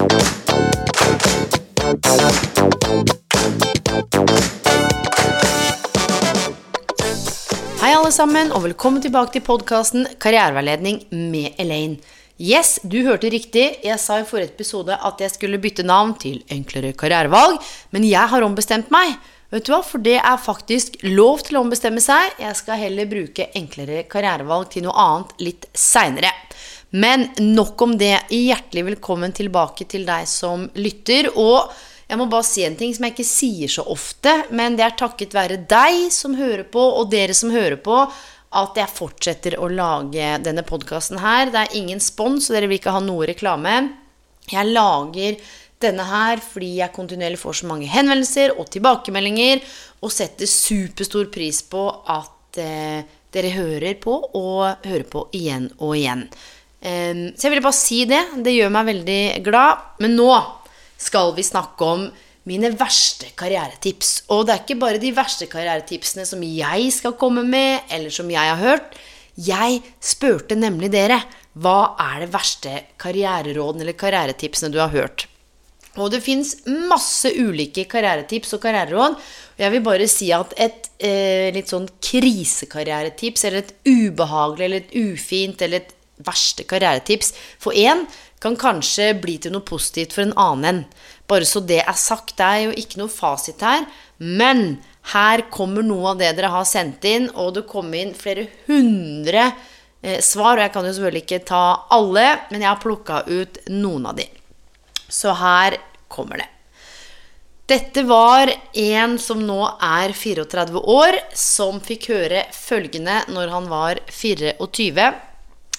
Hei 0.00 0.06
alle 7.92 8.08
sammen, 8.08 8.48
og 8.48 8.62
velkommen 8.64 9.04
tilbake 9.04 9.34
til 9.34 9.44
podkasten 9.44 10.06
Karriereveiledning 10.16 11.02
med 11.12 11.60
Elaine. 11.60 12.00
Yes, 12.40 12.78
du 12.80 13.02
hørte 13.04 13.28
riktig. 13.28 13.66
Jeg 13.84 14.00
sa 14.00 14.22
i 14.22 14.24
forrige 14.24 14.54
episode 14.54 14.96
at 14.96 15.20
jeg 15.20 15.34
skulle 15.34 15.60
bytte 15.60 15.84
navn 15.84 16.16
til 16.16 16.40
Enklere 16.48 16.94
karrierevalg, 16.96 17.60
men 17.92 18.08
jeg 18.08 18.24
har 18.32 18.46
ombestemt 18.46 18.88
meg. 18.88 19.18
Vet 19.52 19.68
du 19.68 19.74
hva? 19.74 19.82
For 19.84 20.00
det 20.00 20.16
er 20.16 20.40
faktisk 20.40 20.96
lov 21.10 21.44
til 21.44 21.58
å 21.58 21.64
ombestemme 21.66 22.00
seg. 22.00 22.40
Jeg 22.40 22.56
skal 22.56 22.80
heller 22.86 23.04
bruke 23.10 23.50
Enklere 23.52 24.08
karrierevalg 24.08 24.72
til 24.72 24.88
noe 24.88 24.96
annet 24.96 25.44
litt 25.44 25.68
seinere. 25.76 26.32
Men 26.90 27.28
nok 27.38 27.82
om 27.82 27.98
det. 27.98 28.16
Hjertelig 28.30 28.84
velkommen 28.84 29.32
tilbake 29.32 29.86
til 29.86 30.02
deg 30.08 30.26
som 30.28 30.66
lytter. 30.74 31.28
Og 31.38 31.70
jeg 32.10 32.18
må 32.18 32.26
bare 32.26 32.46
si 32.48 32.64
en 32.66 32.74
ting 32.78 32.90
som 32.94 33.06
jeg 33.06 33.14
ikke 33.14 33.28
sier 33.28 33.70
så 33.70 33.84
ofte, 33.86 34.32
men 34.50 34.74
det 34.78 34.88
er 34.88 34.98
takket 34.98 35.36
være 35.36 35.60
deg 35.70 36.08
som 36.10 36.34
hører 36.34 36.64
på, 36.66 36.82
og 36.82 37.12
dere 37.12 37.36
som 37.38 37.54
hører 37.54 37.78
på, 37.78 38.02
at 38.58 38.80
jeg 38.82 38.90
fortsetter 38.90 39.54
å 39.62 39.70
lage 39.70 40.32
denne 40.42 40.66
podkasten 40.66 41.22
her. 41.22 41.52
Det 41.54 41.62
er 41.62 41.78
ingen 41.78 42.02
spons, 42.02 42.48
så 42.48 42.56
dere 42.56 42.66
vil 42.66 42.80
ikke 42.80 42.96
ha 42.96 43.04
noe 43.04 43.30
reklame. 43.30 43.76
Jeg 44.50 44.74
lager 44.74 45.38
denne 45.80 46.04
her 46.04 46.42
fordi 46.42 46.74
jeg 46.80 46.92
kontinuerlig 46.92 47.38
får 47.40 47.60
så 47.62 47.70
mange 47.70 47.86
henvendelser 47.88 48.58
og 48.58 48.66
tilbakemeldinger, 48.74 49.62
og 50.02 50.10
setter 50.10 50.50
superstor 50.50 51.30
pris 51.30 51.62
på 51.70 51.86
at 52.10 52.58
eh, 52.58 53.06
dere 53.30 53.54
hører 53.54 53.94
på, 54.02 54.16
og 54.34 54.82
hører 54.82 55.06
på 55.06 55.28
igjen 55.38 55.70
og 55.78 55.94
igjen. 55.94 56.26
Um, 56.80 57.28
så 57.36 57.46
jeg 57.46 57.52
ville 57.52 57.64
bare 57.64 57.76
si 57.76 58.00
det. 58.08 58.22
Det 58.44 58.56
gjør 58.56 58.72
meg 58.74 58.90
veldig 58.94 59.22
glad. 59.44 59.86
Men 60.00 60.16
nå 60.18 60.32
skal 61.00 61.34
vi 61.36 61.44
snakke 61.46 61.88
om 61.94 62.08
mine 62.48 62.72
verste 62.78 63.30
karrieretips. 63.38 64.12
Og 64.32 64.46
det 64.46 64.54
er 64.54 64.64
ikke 64.64 64.80
bare 64.80 65.02
de 65.02 65.12
verste 65.16 65.48
karrieretipsene 65.50 66.26
som 66.28 66.42
jeg 66.44 66.92
skal 66.96 67.18
komme 67.20 67.44
med, 67.46 67.84
eller 67.92 68.12
som 68.14 68.30
jeg 68.32 68.52
har 68.52 68.60
hørt. 68.60 68.96
Jeg 69.40 69.80
spurte 70.02 70.56
nemlig 70.58 70.90
dere 70.92 71.20
hva 71.60 71.96
er 72.00 72.24
det 72.24 72.32
verste 72.32 72.72
karriererådene 73.00 73.84
eller 73.84 73.98
karrieretipsene 73.98 74.72
du 74.72 74.80
har 74.80 74.92
hørt. 74.94 75.26
Og 75.98 76.12
det 76.12 76.20
fins 76.22 76.54
masse 76.66 77.32
ulike 77.34 77.84
karrieretips 77.90 78.54
og 78.54 78.62
karriereråd. 78.62 79.16
Og 79.16 79.64
jeg 79.64 79.74
vil 79.74 79.82
bare 79.84 80.06
si 80.10 80.28
at 80.32 80.54
et 80.60 80.86
eh, 81.02 81.50
litt 81.54 81.72
sånn 81.72 81.88
krisekarrieretips, 82.04 83.46
eller 83.48 83.64
et 83.64 83.74
ubehagelig 83.88 84.66
eller 84.68 84.84
et 84.84 84.94
ufint 85.02 85.64
eller 85.66 85.82
et 85.82 85.96
verste 86.26 86.66
karrieretips 86.68 87.32
for 87.60 87.76
én 87.76 88.06
kan 88.40 88.56
kanskje 88.56 89.12
bli 89.20 89.36
til 89.38 89.52
noe 89.54 89.64
positivt 89.66 90.14
for 90.16 90.24
en 90.24 90.36
annen. 90.40 90.84
Bare 91.28 91.46
så 91.46 91.60
det 91.60 91.82
er 91.82 91.98
sagt. 91.98 92.36
Det 92.38 92.46
er 92.46 92.62
jo 92.66 92.76
ikke 92.82 93.02
noe 93.02 93.12
fasit 93.12 93.60
her. 93.64 93.84
Men 94.18 94.80
her 95.12 95.44
kommer 95.52 95.84
noe 95.84 96.14
av 96.14 96.20
det 96.20 96.32
dere 96.38 96.52
har 96.52 96.68
sendt 96.68 97.04
inn, 97.08 97.28
og 97.36 97.54
det 97.56 97.66
kom 97.68 97.92
inn 97.96 98.14
flere 98.16 98.48
hundre 98.68 99.50
eh, 100.02 100.20
svar. 100.24 100.56
Og 100.56 100.64
jeg 100.64 100.74
kan 100.76 100.88
jo 100.88 100.94
selvfølgelig 100.96 101.26
ikke 101.26 101.42
ta 101.52 101.64
alle, 101.96 102.26
men 102.50 102.64
jeg 102.64 102.72
har 102.72 102.80
plukka 102.82 103.22
ut 103.28 103.60
noen 103.72 104.08
av 104.08 104.16
de. 104.20 104.26
Så 105.10 105.36
her 105.36 105.76
kommer 106.08 106.40
det. 106.40 106.48
Dette 107.70 108.02
var 108.02 108.50
en 108.82 109.12
som 109.22 109.42
nå 109.46 109.60
er 109.78 110.10
34 110.16 110.80
år, 110.90 111.20
som 111.38 111.78
fikk 111.84 112.08
høre 112.10 112.46
følgende 112.50 113.20
når 113.30 113.52
han 113.52 113.68
var 113.70 114.00
24. 114.10 115.12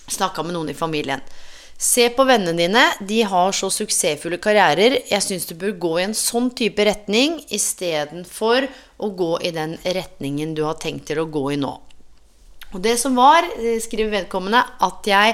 Snakka 0.10 0.44
med 0.44 0.56
noen 0.56 0.72
i 0.74 0.78
familien. 0.78 1.22
Se 1.82 2.10
på 2.14 2.24
vennene 2.30 2.54
dine. 2.58 2.82
De 3.10 3.24
har 3.26 3.56
så 3.58 3.72
suksessfulle 3.74 4.38
karrierer. 4.42 5.00
Jeg 5.10 5.26
syns 5.26 5.48
du 5.50 5.56
bør 5.58 5.78
gå 5.82 5.94
i 5.98 6.04
en 6.06 6.18
sånn 6.18 6.52
type 6.54 6.86
retning 6.86 7.40
istedenfor 7.50 8.68
å 9.02 9.10
gå 9.18 9.32
i 9.42 9.54
den 9.56 9.80
retningen 9.82 10.54
du 10.58 10.62
har 10.68 10.78
tenkt 10.82 11.10
til 11.10 11.24
å 11.24 11.30
gå 11.32 11.48
i 11.56 11.62
nå. 11.62 11.74
Og 12.72 12.80
det 12.86 12.94
som 13.02 13.18
var, 13.20 13.44
skriver 13.84 14.14
vedkommende, 14.14 14.62
at 14.62 15.08
jeg 15.10 15.34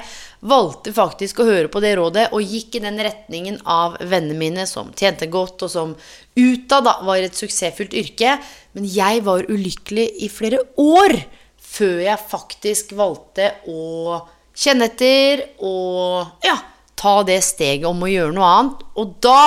valgte 0.49 0.93
faktisk 0.95 1.41
å 1.41 1.49
høre 1.49 1.69
på 1.69 1.81
det 1.83 1.91
rådet 1.99 2.23
og 2.33 2.41
gikk 2.41 2.79
i 2.79 2.83
den 2.87 2.97
retningen 3.05 3.59
av 3.69 3.99
vennene 3.99 4.39
mine 4.39 4.65
som 4.69 4.89
tjente 4.97 5.27
godt, 5.29 5.67
og 5.67 5.73
som 5.73 5.93
utad 6.39 6.87
var 6.87 7.19
et 7.19 7.37
suksessfullt 7.37 7.93
yrke. 7.93 8.37
Men 8.73 8.87
jeg 8.89 9.21
var 9.27 9.45
ulykkelig 9.51 10.07
i 10.25 10.31
flere 10.33 10.63
år 10.81 11.19
før 11.67 12.01
jeg 12.07 12.27
faktisk 12.31 12.95
valgte 12.97 13.51
å 13.69 14.23
kjenne 14.57 14.89
etter 14.89 15.45
og 15.61 16.43
ja, 16.45 16.57
ta 16.97 17.19
det 17.27 17.39
steget 17.45 17.87
om 17.89 18.01
å 18.03 18.11
gjøre 18.11 18.35
noe 18.35 18.53
annet. 18.57 18.85
Og 18.97 19.17
da 19.23 19.41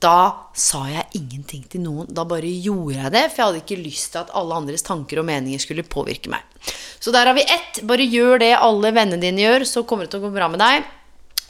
da 0.00 0.48
sa 0.56 0.86
jeg 0.88 1.18
ingenting 1.18 1.66
til 1.68 1.82
noen. 1.84 2.08
Da 2.08 2.24
bare 2.24 2.48
gjorde 2.48 2.96
jeg 2.96 3.12
det, 3.12 3.24
for 3.28 3.36
jeg 3.36 3.48
hadde 3.50 3.60
ikke 3.60 3.82
lyst 3.82 4.14
til 4.14 4.22
at 4.22 4.30
alle 4.36 4.56
andres 4.56 4.84
tanker 4.86 5.20
og 5.20 5.26
meninger 5.28 5.60
skulle 5.60 5.84
påvirke 5.84 6.32
meg. 6.32 6.40
Så 7.00 7.12
der 7.12 7.28
har 7.28 7.36
vi 7.36 7.44
ett. 7.44 7.82
Bare 7.88 8.06
gjør 8.08 8.40
det 8.40 8.54
alle 8.56 8.94
vennene 8.96 9.20
dine 9.20 9.44
gjør, 9.44 9.66
så 9.68 9.84
kommer 9.84 10.06
det 10.06 10.14
til 10.14 10.22
å 10.22 10.28
gå 10.28 10.32
bra 10.32 10.48
med 10.52 10.62
deg. 10.62 10.88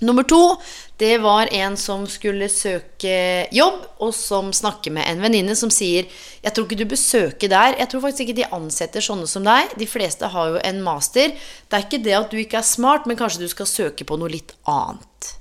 Nummer 0.01 0.25
to, 0.25 0.57
det 0.97 1.19
var 1.21 1.51
en 1.53 1.77
som 1.77 2.07
skulle 2.09 2.49
søke 2.49 3.47
jobb, 3.53 3.83
og 4.01 4.15
som 4.17 4.49
snakker 4.57 4.95
med 4.97 5.05
en 5.09 5.21
venninne 5.21 5.57
som 5.57 5.73
sier 5.73 6.09
Jeg 6.41 6.55
tror 6.57 6.65
ikke 6.65 6.79
du 6.81 6.87
bør 6.89 7.01
søke 7.01 7.51
der. 7.53 7.77
Jeg 7.77 7.91
tror 7.93 8.07
faktisk 8.07 8.25
ikke 8.25 8.39
de 8.41 8.49
ansetter 8.57 9.05
sånne 9.05 9.29
som 9.29 9.45
deg. 9.45 9.77
De 9.77 9.89
fleste 9.89 10.33
har 10.33 10.55
jo 10.55 10.63
en 10.65 10.81
master. 10.85 11.37
Det 11.69 11.77
er 11.77 11.85
ikke 11.85 12.05
det 12.05 12.17
at 12.17 12.33
du 12.33 12.41
ikke 12.41 12.63
er 12.63 12.67
smart, 12.67 13.05
men 13.05 13.21
kanskje 13.21 13.45
du 13.45 13.53
skal 13.53 13.69
søke 13.69 14.09
på 14.09 14.17
noe 14.21 14.33
litt 14.33 14.57
annet. 14.65 15.35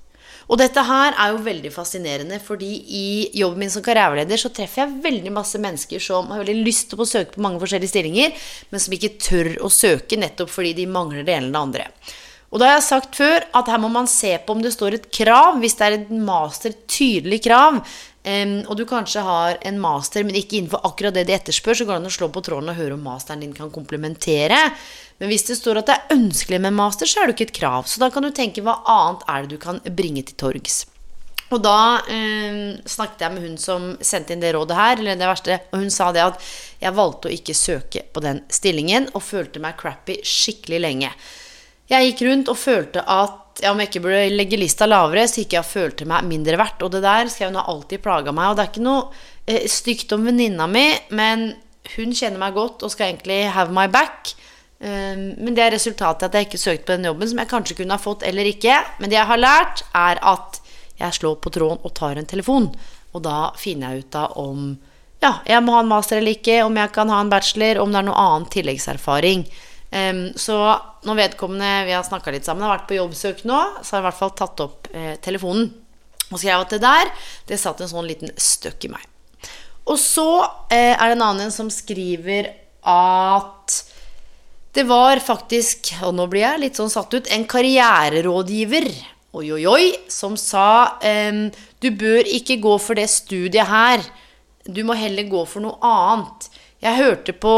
Og 0.50 0.58
dette 0.58 0.82
her 0.82 1.14
er 1.14 1.34
jo 1.34 1.44
veldig 1.46 1.70
fascinerende, 1.72 2.40
fordi 2.42 2.70
i 3.00 3.10
jobben 3.38 3.62
min 3.64 3.72
som 3.72 3.84
karriereleder 3.86 4.40
så 4.42 4.50
treffer 4.50 4.82
jeg 4.82 5.04
veldig 5.04 5.34
masse 5.36 5.62
mennesker 5.62 6.02
som 6.02 6.32
har 6.34 6.42
veldig 6.42 6.66
lyst 6.66 6.90
til 6.92 7.04
å 7.04 7.08
søke 7.08 7.36
på 7.36 7.44
mange 7.46 7.62
forskjellige 7.62 7.94
stillinger, 7.94 8.34
men 8.74 8.82
som 8.82 8.96
ikke 8.98 9.14
tør 9.22 9.52
å 9.62 9.70
søke 9.72 10.18
nettopp 10.18 10.50
fordi 10.50 10.74
de 10.82 10.88
mangler 10.90 11.22
det 11.22 11.36
ene 11.38 11.52
eller 11.52 11.54
det 11.54 11.62
andre. 11.62 11.86
Og 12.50 12.58
da 12.58 12.70
har 12.70 12.80
jeg 12.80 12.88
sagt 12.88 13.18
før 13.20 13.44
at 13.56 13.68
her 13.70 13.82
må 13.82 13.92
man 13.94 14.08
se 14.10 14.32
på 14.42 14.56
om 14.56 14.62
det 14.64 14.74
står 14.74 14.98
et 14.98 15.10
krav. 15.14 15.60
Hvis 15.62 15.78
det 15.78 15.86
er 15.86 15.98
et 16.00 16.14
master, 16.14 16.74
tydelig 16.90 17.44
krav, 17.46 17.78
og 18.30 18.74
du 18.78 18.84
kanskje 18.90 19.24
har 19.24 19.58
en 19.66 19.78
master, 19.82 20.26
men 20.28 20.38
ikke 20.38 20.58
innenfor 20.58 20.84
akkurat 20.86 21.16
det 21.16 21.28
de 21.30 21.36
etterspør, 21.38 21.78
så 21.78 21.86
går 21.88 21.96
det 21.96 22.02
an 22.02 22.10
å 22.10 22.14
slå 22.18 22.28
på 22.34 22.44
tråden 22.46 22.74
og 22.74 22.78
høre 22.78 22.98
om 22.98 23.06
masteren 23.06 23.46
din 23.46 23.56
kan 23.56 23.72
komplementere. 23.74 24.60
Men 25.20 25.32
hvis 25.32 25.48
det 25.48 25.58
står 25.60 25.82
at 25.82 25.90
det 25.90 25.98
er 25.98 26.16
ønskelig 26.18 26.62
med 26.66 26.76
master, 26.78 27.10
så 27.10 27.22
er 27.22 27.30
det 27.30 27.38
ikke 27.38 27.50
et 27.50 27.58
krav. 27.62 27.90
Så 27.90 28.02
da 28.02 28.10
kan 28.14 28.26
du 28.26 28.32
tenke 28.36 28.64
hva 28.66 28.80
annet 28.88 29.26
er 29.30 29.46
det 29.46 29.56
du 29.56 29.62
kan 29.62 29.82
bringe 29.86 30.26
til 30.28 30.38
torgs. 30.40 30.84
Og 31.50 31.64
da 31.66 32.02
eh, 32.12 32.78
snakket 32.86 33.24
jeg 33.26 33.34
med 33.34 33.46
hun 33.48 33.58
som 33.62 33.92
sendte 34.06 34.36
inn 34.36 34.44
det 34.44 34.54
rådet 34.54 34.78
her, 34.78 35.00
eller 35.00 35.18
det 35.18 35.30
verste, 35.32 35.62
og 35.72 35.82
hun 35.82 35.94
sa 35.94 36.12
det 36.14 36.28
at 36.28 36.50
jeg 36.82 36.98
valgte 36.98 37.30
å 37.30 37.34
ikke 37.34 37.58
søke 37.58 38.04
på 38.14 38.22
den 38.26 38.44
stillingen 38.54 39.10
og 39.16 39.26
følte 39.26 39.62
meg 39.64 39.80
crappy 39.80 40.20
skikkelig 40.22 40.84
lenge. 40.84 41.14
Jeg 41.90 42.12
gikk 42.12 42.26
rundt 42.28 42.52
og 42.52 42.60
følte 42.60 43.02
at 43.02 43.64
ja, 43.64 43.72
om 43.74 43.80
jeg 43.82 43.90
ikke 43.90 44.04
burde 44.06 44.28
legge 44.32 44.60
lista 44.60 44.88
lavere, 44.88 45.26
så 45.28 45.42
ikke 45.42 45.58
jeg 45.58 45.68
følte 45.68 46.08
meg 46.08 46.28
mindre 46.28 46.60
verdt. 46.60 46.84
Og 46.86 46.94
det 46.94 47.02
der 47.04 47.32
skal 47.32 47.50
hun 47.50 47.60
ha 47.60 47.66
alltid 47.72 48.04
plaga 48.04 48.34
meg. 48.36 48.52
Og 48.52 48.58
det 48.58 48.64
er 48.64 48.72
ikke 48.72 48.86
noe 48.86 49.08
eh, 49.50 49.66
stygt 49.70 50.14
om 50.16 50.30
venninna 50.30 50.70
mi, 50.70 50.86
men 51.18 51.50
hun 51.96 52.14
kjenner 52.16 52.40
meg 52.42 52.56
godt 52.56 52.86
og 52.86 52.94
skal 52.94 53.10
egentlig 53.10 53.42
have 53.56 53.74
my 53.76 53.88
back. 53.92 54.34
Um, 54.80 55.34
men 55.44 55.56
det 55.58 55.66
er 55.66 55.74
resultatet 55.76 56.30
at 56.30 56.38
jeg 56.38 56.48
ikke 56.48 56.62
søkte 56.62 56.86
på 56.88 56.96
den 56.96 57.10
jobben, 57.10 57.28
som 57.28 57.42
jeg 57.42 57.52
kanskje 57.52 57.76
kunne 57.82 57.98
ha 57.98 58.02
fått 58.02 58.24
eller 58.28 58.48
ikke. 58.48 58.78
Men 59.02 59.12
det 59.12 59.20
jeg 59.20 59.32
har 59.32 59.42
lært, 59.42 59.84
er 59.98 60.22
at 60.24 60.62
jeg 61.00 61.18
slår 61.20 61.40
på 61.44 61.52
tråden 61.56 61.82
og 61.84 61.96
tar 61.98 62.20
en 62.20 62.30
telefon. 62.30 62.70
Og 63.12 63.26
da 63.26 63.50
finner 63.60 63.96
jeg 63.96 64.06
ut 64.06 64.20
av 64.20 64.38
om 64.40 64.70
ja, 65.20 65.34
jeg 65.44 65.60
må 65.66 65.74
ha 65.76 65.82
en 65.84 65.90
master 65.92 66.22
eller 66.22 66.38
ikke, 66.38 66.62
om 66.64 66.78
jeg 66.80 66.94
kan 66.96 67.10
ha 67.12 67.18
en 67.20 67.32
bachelor, 67.32 67.82
om 67.84 67.92
det 67.92 68.00
er 68.00 68.08
noe 68.08 68.22
annen 68.22 68.48
tilleggserfaring. 68.54 69.44
Um, 69.90 70.28
så 70.38 70.56
når 71.08 71.18
vedkommende 71.24 71.70
vi 71.88 71.96
har 71.96 72.06
snakka 72.06 72.34
litt 72.34 72.46
sammen, 72.46 72.66
har 72.66 72.78
vært 72.78 72.90
på 72.92 73.00
jobbsøk 73.00 73.46
nå, 73.50 73.60
så 73.82 73.96
har 73.96 74.00
jeg 74.00 74.04
i 74.04 74.08
hvert 74.10 74.20
fall 74.20 74.34
tatt 74.38 74.66
opp 74.66 74.90
eh, 74.94 75.16
telefonen 75.24 75.72
og 76.30 76.38
skrev 76.38 76.62
at 76.62 76.76
det 76.76 76.82
der, 76.84 77.10
det 77.50 77.58
satt 77.58 77.80
en 77.82 77.90
sånn 77.90 78.06
liten 78.06 78.30
støkk 78.38 78.86
i 78.86 78.92
meg. 78.94 79.06
Og 79.90 79.98
så 79.98 80.30
eh, 80.70 80.94
er 80.94 81.10
det 81.10 81.16
en 81.16 81.26
annen 81.32 81.54
som 81.54 81.72
skriver 81.74 82.52
at 82.86 83.80
Det 84.78 84.86
var 84.86 85.18
faktisk, 85.26 85.90
og 86.06 86.14
nå 86.16 86.28
blir 86.30 86.46
jeg 86.46 86.62
litt 86.62 86.78
sånn 86.78 86.92
satt 86.94 87.16
ut, 87.18 87.32
en 87.34 87.48
karriererådgiver 87.50 88.92
oi, 89.32 89.50
oi, 89.54 89.64
oi, 89.70 89.90
som 90.10 90.38
sa 90.40 91.00
ehm, 91.06 91.50
du 91.82 91.92
bør 91.94 92.26
ikke 92.26 92.60
gå 92.62 92.76
for 92.82 92.98
det 92.98 93.08
studiet 93.12 93.70
her. 93.70 94.04
Du 94.66 94.82
må 94.86 94.98
heller 94.98 95.28
gå 95.30 95.44
for 95.50 95.64
noe 95.64 95.78
annet. 95.86 96.49
Jeg 96.80 96.96
hørte 96.96 97.36
på 97.36 97.54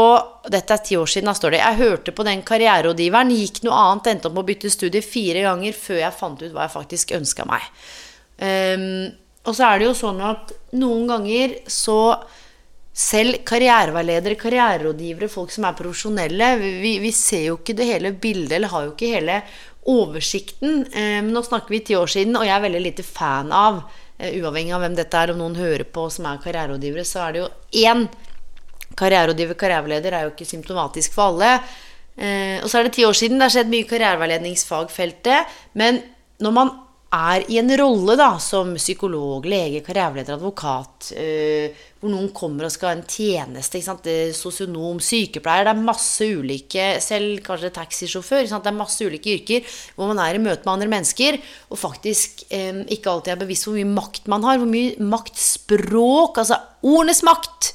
Dette 0.50 0.74
er 0.74 0.82
ti 0.82 0.96
år 0.98 1.06
siden, 1.06 1.30
da 1.30 1.36
står 1.38 1.54
det. 1.54 1.62
Jeg 1.62 1.78
hørte 1.78 2.14
på 2.14 2.24
den 2.26 2.40
karriererådgiveren, 2.46 3.30
gikk 3.38 3.60
noe 3.62 3.78
annet, 3.78 4.08
endte 4.10 4.26
opp 4.26 4.34
med 4.34 4.42
å 4.42 4.48
bytte 4.48 4.72
studie 4.74 5.04
fire 5.06 5.44
ganger 5.46 5.76
før 5.78 6.00
jeg 6.00 6.18
fant 6.18 6.42
ut 6.42 6.50
hva 6.50 6.66
jeg 6.66 6.74
faktisk 6.74 7.12
ønska 7.20 7.46
meg. 7.46 7.68
Um, 8.42 9.12
og 9.46 9.54
så 9.54 9.68
er 9.68 9.78
det 9.78 9.86
jo 9.86 9.94
sånn 9.98 10.18
at 10.26 10.50
noen 10.74 11.06
ganger 11.10 11.54
så 11.70 12.00
selv 12.92 13.38
karriereveiledere, 13.48 14.36
karriererådgivere, 14.40 15.30
folk 15.32 15.54
som 15.54 15.68
er 15.68 15.78
profesjonelle, 15.78 16.48
vi, 16.60 16.96
vi, 17.00 17.12
ser 17.16 17.46
jo 17.46 17.60
ikke 17.60 17.76
det 17.78 17.88
hele 17.88 18.12
bildet, 18.12 18.56
eller 18.58 18.74
har 18.74 18.88
jo 18.88 18.92
ikke 18.92 19.12
hele 19.14 19.38
oversikten. 19.88 20.82
Eh, 20.90 21.22
nå 21.24 21.44
snakker 21.46 21.72
vi 21.72 21.80
ti 21.86 21.96
år 21.98 22.10
siden, 22.10 22.36
og 22.38 22.44
jeg 22.46 22.54
er 22.56 22.66
veldig 22.66 22.82
lite 22.84 23.06
fan 23.06 23.54
av, 23.56 23.80
eh, 24.18 24.36
uavhengig 24.42 24.74
av 24.76 24.84
hvem 24.84 24.98
dette 24.98 25.22
er, 25.22 25.32
om 25.32 25.40
noen 25.40 25.56
hører 25.58 25.86
på 25.88 26.04
som 26.12 26.28
er 26.28 26.42
karriererådgivere, 26.44 27.06
så 27.08 27.24
er 27.24 27.32
det 27.32 27.42
jo 27.44 27.48
én 27.86 28.04
karriererådgiver, 28.98 29.58
karriereleder, 29.58 30.12
er 30.16 30.26
jo 30.26 30.34
ikke 30.34 30.48
symptomatisk 30.48 31.16
for 31.16 31.32
alle. 31.32 31.56
Eh, 32.16 32.58
og 32.62 32.68
så 32.68 32.78
er 32.78 32.88
det 32.88 32.96
ti 32.98 33.06
år 33.08 33.16
siden, 33.16 33.38
det 33.40 33.48
har 33.48 33.56
skjedd 33.56 33.72
mye 33.72 33.86
i 33.86 33.90
karriereveiledningsfagfeltet, 33.90 35.58
men 35.80 36.02
når 36.42 36.56
man 36.56 36.72
er 37.12 37.44
i 37.52 37.58
en 37.60 37.68
rolle 37.76 38.14
da, 38.16 38.30
som 38.40 38.72
psykolog, 38.78 39.44
lege, 39.48 39.82
karriereleder, 39.84 40.38
advokat, 40.38 41.10
øh, 41.12 41.82
hvor 42.00 42.10
noen 42.10 42.30
kommer 42.34 42.66
og 42.66 42.72
skal 42.72 42.88
ha 42.88 42.94
en 42.96 43.04
tjeneste, 43.04 43.82
sosionom, 44.34 45.00
sykepleier 45.02 45.68
Det 45.68 45.74
er 45.74 45.84
masse 45.84 46.24
ulike, 46.24 46.86
selv 47.04 47.42
kanskje 47.44 47.72
taxisjåfør. 47.76 48.48
Det 48.48 48.72
er 48.72 48.78
masse 48.78 49.04
ulike 49.04 49.36
yrker 49.36 49.76
hvor 49.94 50.08
man 50.10 50.22
er 50.24 50.38
i 50.38 50.42
møte 50.42 50.64
med 50.64 50.72
andre 50.72 50.88
mennesker 50.88 51.38
og 51.68 51.78
faktisk 51.78 52.46
øh, 52.48 52.82
ikke 52.88 53.12
alltid 53.12 53.36
er 53.36 53.44
bevisst 53.44 53.68
hvor 53.68 53.76
mye 53.76 53.92
makt 53.92 54.32
man 54.32 54.48
har. 54.48 54.58
Hvor 54.62 54.72
mye 54.72 54.96
maktspråk, 55.12 56.40
altså 56.40 56.58
ordenes 56.82 57.22
makt. 57.28 57.74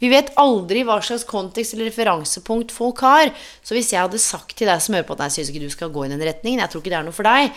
Vi 0.00 0.08
vet 0.08 0.32
aldri 0.40 0.82
hva 0.88 0.96
slags 1.04 1.26
kontekst 1.28 1.76
eller 1.76 1.90
referansepunkt 1.90 2.72
folk 2.72 3.02
har. 3.04 3.32
Så 3.62 3.76
hvis 3.76 3.92
jeg 3.92 4.00
hadde 4.00 4.20
sagt 4.22 4.56
til 4.56 4.70
deg 4.70 4.80
som 4.80 4.96
hører 4.96 5.08
på 5.08 5.18
at 5.18 5.26
jeg 5.28 5.36
syns 5.36 5.52
ikke 5.52 5.66
du 5.66 5.74
skal 5.74 5.92
gå 5.92 6.06
i 6.06 6.12
den 6.12 6.24
retningen, 6.24 6.62
jeg 6.64 6.72
tror 6.72 6.82
ikke 6.82 6.94
det 6.94 6.98
er 7.02 7.06
noe 7.06 7.16
for 7.16 7.28
deg, 7.28 7.52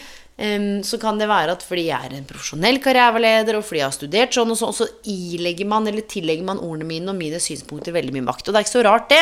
så 0.83 0.97
kan 0.97 1.19
det 1.21 1.29
være 1.29 1.53
at 1.53 1.63
fordi 1.63 1.85
jeg 1.91 2.09
er 2.09 2.15
en 2.17 2.25
profesjonell 2.25 2.79
karriereleder, 2.81 3.59
og 3.59 3.65
fordi 3.67 3.83
jeg 3.83 3.85
har 3.85 3.95
studert 3.95 4.33
sånn 4.33 4.53
og 4.53 4.57
sånn, 4.57 4.73
så 4.75 4.87
ilegger 5.05 5.69
man 5.69 5.87
eller 5.87 6.07
tillegger 6.09 6.47
man 6.47 6.61
ordene 6.63 6.89
mine 6.89 7.13
og 7.13 7.19
mine 7.19 7.41
synspunkter 7.43 7.93
veldig 7.93 8.15
mye 8.15 8.25
makt. 8.31 8.47
Og 8.47 8.55
det 8.55 8.59
er 8.59 8.65
ikke 8.65 8.75
så 8.75 8.87
rart, 8.87 9.13
det. 9.13 9.21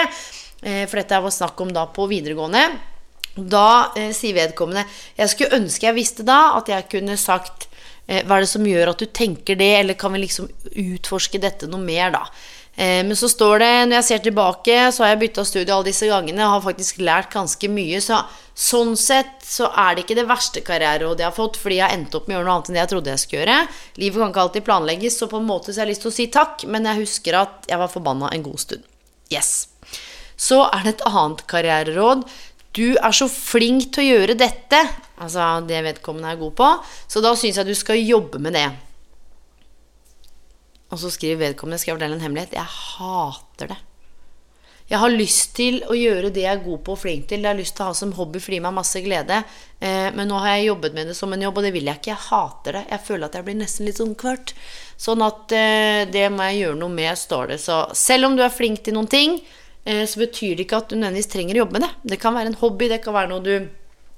Uh, 0.62 0.85
for 0.88 1.01
dette 1.01 1.19
var 1.25 1.35
snakk 1.35 1.62
om 1.62 1.73
da 1.75 1.85
på 1.91 2.07
videregående. 2.09 2.63
Da 3.35 3.94
eh, 3.95 4.09
sier 4.12 4.35
vedkommende 4.35 4.81
Jeg 5.15 5.31
skulle 5.31 5.56
ønske 5.56 5.85
jeg 5.85 5.95
visste 5.95 6.25
da 6.27 6.57
at 6.57 6.68
jeg 6.68 6.83
kunne 6.91 7.15
sagt 7.15 7.69
eh, 8.03 8.25
Hva 8.27 8.35
er 8.35 8.44
det 8.44 8.50
som 8.51 8.65
gjør 8.68 8.91
at 8.91 9.00
du 9.00 9.07
tenker 9.07 9.56
det, 9.56 9.69
eller 9.77 9.95
kan 9.95 10.12
vi 10.12 10.25
liksom 10.25 10.50
utforske 10.68 11.39
dette 11.39 11.69
noe 11.71 11.79
mer, 11.79 12.12
da? 12.12 12.25
Men 12.79 13.12
så 13.19 13.27
står 13.29 13.59
det, 13.62 13.71
når 13.88 13.97
jeg 13.97 14.06
ser 14.07 14.21
tilbake, 14.25 14.75
så 14.95 15.03
har 15.03 15.12
jeg 15.12 15.19
bytta 15.25 15.44
studie 15.45 15.73
alle 15.75 15.89
disse 15.89 16.07
gangene 16.07 16.45
og 16.45 16.53
har 16.53 16.63
faktisk 16.69 17.01
lært 17.03 17.27
ganske 17.33 17.68
mye. 17.69 18.00
Så 18.01 18.15
Sånn 18.62 18.97
sett 19.00 19.39
så 19.47 19.69
er 19.79 19.95
det 19.95 20.03
ikke 20.03 20.18
det 20.19 20.27
verste 20.29 20.62
karriererådet 20.65 21.23
jeg 21.23 21.29
har 21.29 21.38
fått, 21.38 21.57
fordi 21.57 21.79
jeg 21.79 21.88
har 21.88 21.95
endt 21.95 22.15
opp 22.18 22.27
med 22.27 22.35
å 22.35 22.38
gjøre 22.38 22.47
noe 22.47 22.56
annet 22.57 22.69
enn 22.69 22.75
det 22.75 22.81
jeg 22.81 22.91
trodde 22.91 23.13
jeg 23.13 23.21
skulle 23.23 23.39
gjøre. 23.41 23.59
Livet 24.03 24.21
kan 24.21 24.33
ikke 24.33 24.44
alltid 24.44 24.65
planlegges, 24.68 25.18
så 25.18 25.27
på 25.31 25.39
en 25.39 25.47
måte 25.47 25.71
så 25.71 25.81
har 25.81 25.88
jeg 25.88 25.95
lyst 25.95 26.06
til 26.06 26.12
å 26.12 26.18
si 26.18 26.27
takk, 26.35 26.65
men 26.68 26.85
jeg 26.89 27.00
husker 27.00 27.38
at 27.39 27.71
jeg 27.71 27.81
var 27.81 27.91
forbanna 27.94 28.29
en 28.35 28.45
god 28.45 28.62
stund. 28.62 28.85
Yes. 29.31 29.51
Så 30.35 30.59
er 30.68 30.83
det 30.83 30.95
et 30.97 31.06
annet 31.07 31.45
karriereråd. 31.50 32.27
Du 32.75 32.85
er 32.94 33.15
så 33.15 33.29
flink 33.31 33.89
til 33.95 34.03
å 34.03 34.09
gjøre 34.12 34.38
dette, 34.39 34.83
altså 35.23 35.47
det 35.68 35.81
vedkommende 35.88 36.35
er 36.35 36.41
god 36.44 36.56
på, 36.59 36.71
så 37.09 37.23
da 37.23 37.33
syns 37.39 37.57
jeg 37.62 37.71
du 37.71 37.75
skal 37.77 38.03
jobbe 38.03 38.44
med 38.44 38.59
det. 38.59 38.68
Og 40.92 41.00
så 41.00 41.12
skriver 41.14 41.48
vedkommende, 41.48 41.80
skal 41.80 41.94
jeg 41.94 42.00
fortelle 42.00 42.20
en 42.20 42.26
hemmelighet, 42.26 42.58
jeg 42.60 42.68
hater 42.68 43.72
det. 43.72 43.80
Jeg 44.92 45.00
har 45.00 45.14
lyst 45.14 45.54
til 45.56 45.78
å 45.88 45.96
gjøre 45.96 46.34
det 46.36 46.42
jeg 46.44 46.52
er 46.52 46.64
god 46.66 46.82
på 46.84 46.92
og 46.98 47.00
flink 47.00 47.30
til. 47.30 47.46
Jeg 47.46 47.48
har 47.54 47.56
lyst 47.56 47.78
til 47.78 47.86
å 47.86 47.94
ha 47.94 47.96
som 47.96 48.10
hobby 48.18 48.42
fordi 48.44 48.58
meg 48.60 48.74
masse 48.76 49.00
glede. 49.00 49.38
Eh, 49.80 50.10
men 50.12 50.28
nå 50.28 50.42
har 50.44 50.58
jeg 50.58 50.66
jobbet 50.66 50.98
med 50.98 51.08
det 51.08 51.16
som 51.16 51.32
en 51.32 51.46
jobb, 51.46 51.62
og 51.62 51.64
det 51.64 51.72
vil 51.72 51.88
jeg 51.88 52.02
ikke. 52.02 52.12
Jeg 52.12 52.26
hater 52.26 52.76
det. 52.76 52.82
Jeg 52.90 53.04
føler 53.08 53.30
at 53.30 53.38
jeg 53.38 53.48
blir 53.48 53.58
nesten 53.62 53.88
litt 53.88 54.02
sånn 54.02 54.18
kvart. 54.20 54.52
Sånn 55.00 55.24
at 55.24 55.56
eh, 55.56 56.02
det 56.12 56.26
må 56.36 56.50
jeg 56.50 56.66
gjøre 56.66 56.80
noe 56.82 56.92
med, 56.98 57.12
står 57.22 57.54
det. 57.54 57.62
Så 57.64 57.78
selv 57.96 58.28
om 58.28 58.36
du 58.36 58.44
er 58.44 58.52
flink 58.52 58.84
til 58.84 58.98
noen 58.98 59.08
ting, 59.16 59.40
eh, 59.88 60.04
så 60.04 60.26
betyr 60.26 60.58
det 60.60 60.68
ikke 60.68 60.82
at 60.84 60.92
du 60.92 60.98
nødvendigvis 61.00 61.32
trenger 61.38 61.56
å 61.56 61.64
jobbe 61.64 61.78
med 61.78 61.88
det. 61.88 61.92
Det 62.12 62.20
kan 62.26 62.36
være 62.36 62.52
en 62.52 62.60
hobby, 62.66 62.90
det 62.92 63.00
kan 63.06 63.16
være 63.16 63.32
noe 63.32 63.46
du 63.48 63.56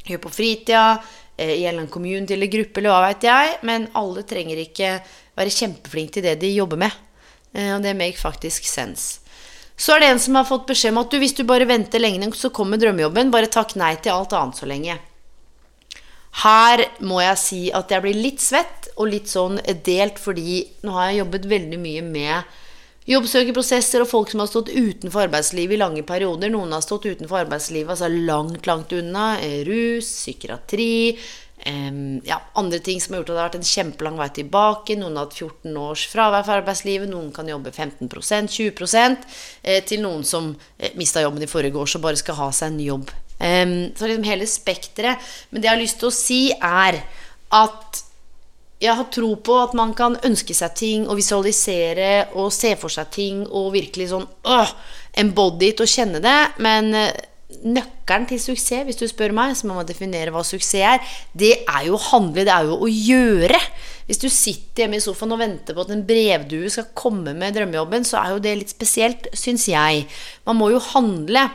gjør 0.09 0.25
på 0.25 0.33
fritida, 0.33 0.87
i 1.33 1.43
en 1.43 1.53
eller 1.53 1.79
annen 1.83 1.93
community 1.93 2.35
eller 2.35 2.49
gruppe, 2.49 2.77
eller 2.81 2.93
hva 2.93 3.05
veit 3.07 3.23
jeg. 3.25 3.53
Men 3.65 3.87
alle 3.97 4.25
trenger 4.29 4.65
ikke 4.65 4.95
være 5.37 5.53
kjempeflink 5.53 6.13
til 6.13 6.25
det 6.25 6.37
de 6.41 6.53
jobber 6.53 6.79
med. 6.85 7.01
Og 7.53 7.83
det 7.85 7.93
make 7.97 8.17
faktisk 8.17 8.65
sense. 8.65 9.19
Så 9.77 9.95
er 9.95 10.03
det 10.03 10.09
en 10.13 10.21
som 10.21 10.37
har 10.37 10.45
fått 10.47 10.67
beskjed 10.69 10.93
om 10.93 11.01
at 11.01 11.11
du, 11.13 11.17
hvis 11.21 11.35
du 11.37 11.43
bare 11.49 11.67
venter 11.69 12.01
lenge 12.01 12.29
så 12.37 12.51
kommer 12.53 12.81
drømmejobben. 12.81 13.33
Bare 13.33 13.49
takk 13.51 13.75
nei 13.79 13.95
til 14.01 14.13
alt 14.13 14.33
annet 14.37 14.59
så 14.61 14.69
lenge. 14.69 14.97
Her 16.43 16.81
må 17.05 17.19
jeg 17.21 17.37
si 17.41 17.61
at 17.73 17.91
jeg 17.93 18.01
blir 18.01 18.17
litt 18.17 18.41
svett 18.41 18.89
og 18.95 19.09
litt 19.11 19.29
sånn 19.29 19.59
delt, 19.85 20.17
fordi 20.21 20.63
nå 20.85 20.93
har 20.95 21.11
jeg 21.11 21.23
jobbet 21.23 21.49
veldig 21.49 21.79
mye 21.81 22.05
med 22.05 22.59
jobbsøkerprosesser 23.09 24.01
og 24.01 24.07
folk 24.09 24.31
som 24.31 24.41
har 24.41 24.49
stått 24.49 24.71
utenfor 24.71 25.25
arbeidslivet 25.27 25.75
i 25.75 25.81
lange 25.81 26.03
perioder. 26.07 26.49
Noen 26.53 26.73
har 26.73 26.81
stått 26.85 27.05
utenfor 27.09 27.43
arbeidslivet 27.43 27.93
altså 27.93 28.09
langt, 28.09 28.65
langt 28.69 28.93
unna. 28.95 29.35
Rus, 29.67 30.07
psykiatri, 30.07 31.17
ja, 31.63 32.41
andre 32.59 32.79
ting 32.83 33.01
som 33.01 33.13
har 33.13 33.21
gjort 33.21 33.29
at 33.29 33.33
det 33.33 33.41
har 33.41 33.49
vært 33.49 33.59
en 33.61 33.69
kjempelang 33.71 34.17
vei 34.19 34.29
tilbake. 34.35 34.97
Noen 34.99 35.15
har 35.15 35.27
hatt 35.29 35.37
14 35.39 35.77
års 35.79 36.05
fravær 36.11 36.45
fra 36.47 36.57
arbeidslivet, 36.59 37.11
noen 37.11 37.31
kan 37.35 37.47
jobbe 37.47 37.71
15% 37.71 38.51
20 38.51 38.97
eh, 39.63 39.83
til 39.87 40.03
noen 40.03 40.25
som 40.27 40.51
eh, 40.77 40.91
mista 40.99 41.23
jobben 41.23 41.45
i 41.45 41.49
forrige 41.49 41.79
år, 41.79 41.87
så 41.87 42.03
bare 42.03 42.19
skal 42.19 42.39
ha 42.41 42.49
seg 42.51 42.73
en 42.73 42.81
jobb. 42.83 43.13
Så 43.43 44.07
liksom 44.07 44.23
hele 44.23 44.45
spekteret. 44.47 45.19
Men 45.51 45.59
det 45.59 45.67
jeg 45.67 45.73
har 45.73 45.81
lyst 45.81 45.97
til 45.99 46.07
å 46.07 46.15
si, 46.15 46.41
er 46.53 47.01
at 47.51 48.03
jeg 48.83 48.97
har 48.99 49.07
tro 49.13 49.29
på 49.39 49.57
at 49.61 49.75
man 49.77 49.93
kan 49.95 50.17
ønske 50.27 50.55
seg 50.57 50.75
ting 50.75 51.05
og 51.07 51.17
visualisere 51.19 52.29
og 52.39 52.51
se 52.53 52.73
for 52.79 52.91
seg 52.91 53.11
ting 53.13 53.43
og 53.45 53.71
virkelig 53.75 54.09
sånn 54.11 54.25
øh, 54.27 54.73
embody 55.23 55.71
it 55.71 55.83
og 55.83 55.91
kjenne 55.91 56.19
det, 56.23 56.39
men 56.63 56.91
eh, 56.97 57.13
nøkkelen 57.63 58.27
til 58.29 58.41
suksess, 58.41 58.85
hvis 58.87 58.99
du 58.99 59.05
spør 59.09 59.35
meg, 59.35 59.55
så 59.57 59.69
må 59.69 59.77
man 59.77 59.89
definere 59.89 60.33
hva 60.33 60.43
suksess 60.47 60.81
er, 60.81 61.17
det 61.37 61.53
er 61.63 61.87
jo 61.87 61.97
å 61.97 62.05
handle, 62.09 62.45
det 62.45 62.53
er 62.53 62.69
jo 62.69 62.79
å 62.81 62.89
gjøre. 62.91 63.59
Hvis 64.07 64.19
du 64.19 64.27
sitter 64.27 64.83
hjemme 64.83 64.99
i 64.99 65.03
sofaen 65.03 65.35
og 65.35 65.41
venter 65.43 65.75
på 65.75 65.85
at 65.85 65.93
en 65.95 66.05
brevdue 66.07 66.71
skal 66.73 66.91
komme 66.97 67.35
med 67.37 67.55
drømmejobben, 67.55 68.07
så 68.07 68.19
er 68.21 68.33
jo 68.33 68.41
det 68.43 68.57
litt 68.59 68.73
spesielt, 68.73 69.29
syns 69.37 69.69
jeg. 69.71 70.07
Man 70.47 70.59
må 70.59 70.73
jo 70.73 70.81
handle. 70.93 71.47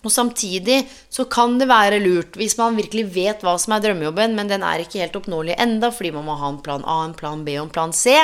Og 0.00 0.08
samtidig 0.08 0.78
så 1.12 1.26
kan 1.28 1.58
det 1.60 1.66
være 1.68 1.98
lurt, 2.00 2.38
hvis 2.40 2.56
man 2.56 2.78
virkelig 2.78 3.02
vet 3.12 3.42
hva 3.44 3.52
som 3.60 3.74
er 3.76 3.82
drømmejobben, 3.84 4.32
men 4.36 4.48
den 4.48 4.62
er 4.64 4.80
ikke 4.80 5.02
helt 5.02 5.18
oppnåelig 5.18 5.58
enda 5.60 5.90
fordi 5.92 6.14
man 6.14 6.24
må 6.24 6.38
ha 6.40 6.48
en 6.48 6.60
plan 6.64 6.86
A, 6.88 7.02
en 7.04 7.16
plan 7.16 7.42
B 7.44 7.58
og 7.58 7.66
en 7.66 7.74
plan 7.74 7.92
C, 7.92 8.14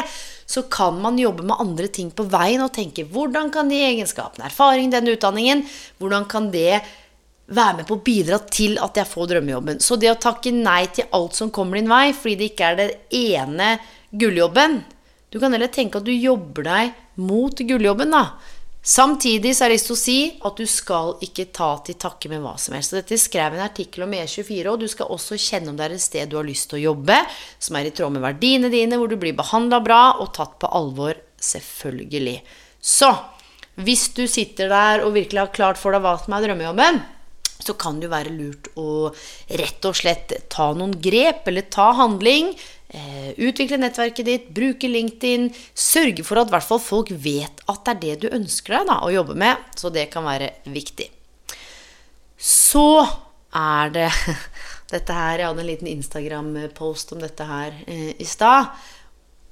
så 0.49 0.65
kan 0.73 0.97
man 1.03 1.21
jobbe 1.21 1.45
med 1.45 1.61
andre 1.61 1.91
ting 1.93 2.09
på 2.17 2.25
veien 2.33 2.65
og 2.65 2.73
tenke 2.73 3.05
hvordan 3.05 3.53
kan 3.53 3.69
de 3.69 3.83
egenskapene, 3.91 4.49
erfaring, 4.49 4.89
denne 4.95 5.19
utdanningen, 5.19 5.67
hvordan 6.01 6.25
kan 6.33 6.49
det 6.55 6.81
være 7.47 7.79
med 7.79 7.87
på 7.87 7.97
å 7.97 8.03
bidra 8.03 8.41
til 8.51 8.77
at 8.83 8.99
jeg 8.99 9.09
får 9.09 9.31
drømmejobben. 9.35 9.81
Så 9.83 9.99
det 10.01 10.11
å 10.11 10.19
takke 10.21 10.53
nei 10.55 10.87
til 10.95 11.09
alt 11.17 11.39
som 11.39 11.53
kommer 11.55 11.79
din 11.79 11.91
vei, 11.91 12.11
fordi 12.17 12.37
det 12.41 12.51
ikke 12.53 12.71
er 12.73 12.81
den 12.81 12.93
ene 13.15 13.71
gulljobben 14.11 14.83
Du 15.31 15.41
kan 15.43 15.53
heller 15.53 15.69
tenke 15.69 15.99
at 15.99 16.07
du 16.07 16.15
jobber 16.15 16.65
deg 16.65 16.93
mot 17.19 17.59
gulljobben, 17.59 18.13
da. 18.15 18.39
Samtidig 18.87 19.51
så 19.57 19.65
har 19.65 19.73
jeg 19.73 19.81
lyst 19.81 19.89
til 19.91 19.97
å 19.97 19.99
si 19.99 20.21
at 20.47 20.61
du 20.61 20.69
skal 20.71 21.09
ikke 21.27 21.49
ta 21.51 21.73
til 21.85 21.97
takke 21.99 22.31
med 22.31 22.39
hva 22.45 22.53
som 22.63 22.77
helst. 22.77 22.95
Dette 22.95 23.19
skrev 23.19 23.57
en 23.57 23.65
artikkel 23.65 24.05
om 24.07 24.15
E24, 24.15 24.63
og 24.71 24.85
du 24.85 24.87
skal 24.89 25.11
også 25.11 25.37
kjenne 25.43 25.73
om 25.73 25.77
det 25.77 25.89
er 25.89 25.97
et 25.97 26.05
sted 26.05 26.31
du 26.31 26.39
har 26.39 26.47
lyst 26.47 26.71
til 26.71 26.79
å 26.79 26.85
jobbe, 26.93 27.19
som 27.59 27.77
er 27.77 27.91
i 27.91 27.93
tråd 27.99 28.15
med 28.15 28.23
verdiene 28.23 28.71
dine, 28.73 29.01
hvor 29.01 29.11
du 29.11 29.19
blir 29.19 29.35
behandla 29.37 29.83
bra 29.83 30.01
og 30.23 30.31
tatt 30.39 30.55
på 30.63 30.71
alvor. 30.79 31.19
Selvfølgelig. 31.43 32.39
Så 32.79 33.11
hvis 33.83 34.07
du 34.17 34.23
sitter 34.31 34.71
der 34.71 35.03
og 35.05 35.19
virkelig 35.19 35.43
har 35.43 35.53
klart 35.59 35.83
for 35.83 35.93
deg 35.93 36.07
hva 36.07 36.15
som 36.23 36.39
er 36.39 36.47
drømmejobben, 36.47 37.03
så 37.59 37.75
kan 37.79 38.01
det 38.01 38.09
jo 38.09 38.15
være 38.15 38.35
lurt 38.35 38.71
å 38.79 39.11
rett 39.59 39.89
og 39.89 39.97
slett 39.99 40.35
ta 40.53 40.71
noen 40.77 40.95
grep, 41.03 41.47
eller 41.49 41.69
ta 41.73 41.91
handling. 41.99 42.53
Eh, 42.89 43.31
utvikle 43.43 43.81
nettverket 43.81 44.29
ditt, 44.29 44.51
bruke 44.55 44.89
LinkedIn. 44.89 45.49
Sørge 45.75 46.25
for 46.27 46.41
at 46.41 46.53
hvert 46.53 46.67
fall 46.67 46.83
folk 46.83 47.11
vet 47.11 47.65
at 47.67 47.83
det 47.85 47.95
er 47.95 48.03
det 48.03 48.17
du 48.25 48.29
ønsker 48.37 48.79
deg 48.79 48.91
da, 48.93 49.01
å 49.03 49.13
jobbe 49.15 49.39
med. 49.39 49.65
Så 49.79 49.91
det 49.95 50.09
kan 50.13 50.27
være 50.29 50.53
viktig. 50.71 51.09
Så 52.37 52.87
er 53.57 53.95
det 53.95 54.11
dette 54.93 55.15
her 55.17 55.41
Jeg 55.41 55.49
hadde 55.49 55.65
en 55.65 55.71
liten 55.71 55.89
Instagram-post 55.91 57.17
om 57.17 57.25
dette 57.25 57.49
her 57.49 57.75
eh, 57.87 58.13
i 58.23 58.29
stad. 58.29 58.71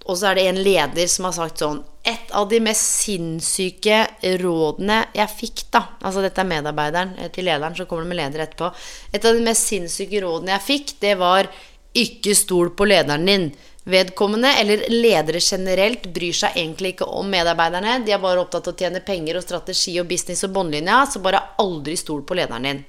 Og 0.04 0.20
så 0.20 0.30
er 0.30 0.38
det 0.38 0.48
en 0.50 0.62
leder 0.62 1.10
som 1.10 1.26
har 1.26 1.36
sagt 1.36 1.64
sånn 1.64 1.82
et 2.04 2.32
av 2.36 2.48
de 2.48 2.58
mest 2.60 2.84
sinnssyke 3.00 3.98
rådene 4.40 4.98
jeg 5.16 5.32
fikk, 5.32 5.62
da 5.72 5.80
Altså 6.04 6.20
dette 6.24 6.42
er 6.42 6.50
medarbeideren 6.50 7.14
eh, 7.16 7.30
til 7.32 7.48
lederen, 7.48 7.76
så 7.76 7.86
kommer 7.88 8.04
det 8.04 8.12
med 8.12 8.20
leder 8.20 8.44
etterpå. 8.44 8.68
Et 9.16 9.24
av 9.24 9.36
de 9.36 9.44
mest 9.46 9.70
sinnssyke 9.70 10.20
rådene 10.24 10.52
jeg 10.52 10.66
fikk, 10.66 10.92
det 11.00 11.14
var 11.20 11.48
ikke 11.96 12.36
stol 12.36 12.74
på 12.76 12.88
lederen 12.90 13.24
din. 13.28 13.48
Vedkommende, 13.88 14.52
eller 14.60 14.84
ledere 14.92 15.40
generelt, 15.44 16.10
bryr 16.12 16.36
seg 16.36 16.60
egentlig 16.60 16.94
ikke 16.94 17.08
om 17.08 17.28
medarbeiderne. 17.32 17.98
De 18.04 18.12
er 18.16 18.20
bare 18.20 18.44
opptatt 18.44 18.68
av 18.68 18.76
å 18.76 18.84
tjene 18.84 19.04
penger 19.04 19.40
og 19.40 19.44
strategi 19.46 19.96
og 20.00 20.08
business 20.10 20.44
og 20.44 20.54
båndlinja, 20.56 21.02
så 21.08 21.24
bare 21.24 21.42
aldri 21.62 21.96
stol 22.00 22.24
på 22.28 22.36
lederen 22.36 22.68
din. 22.68 22.84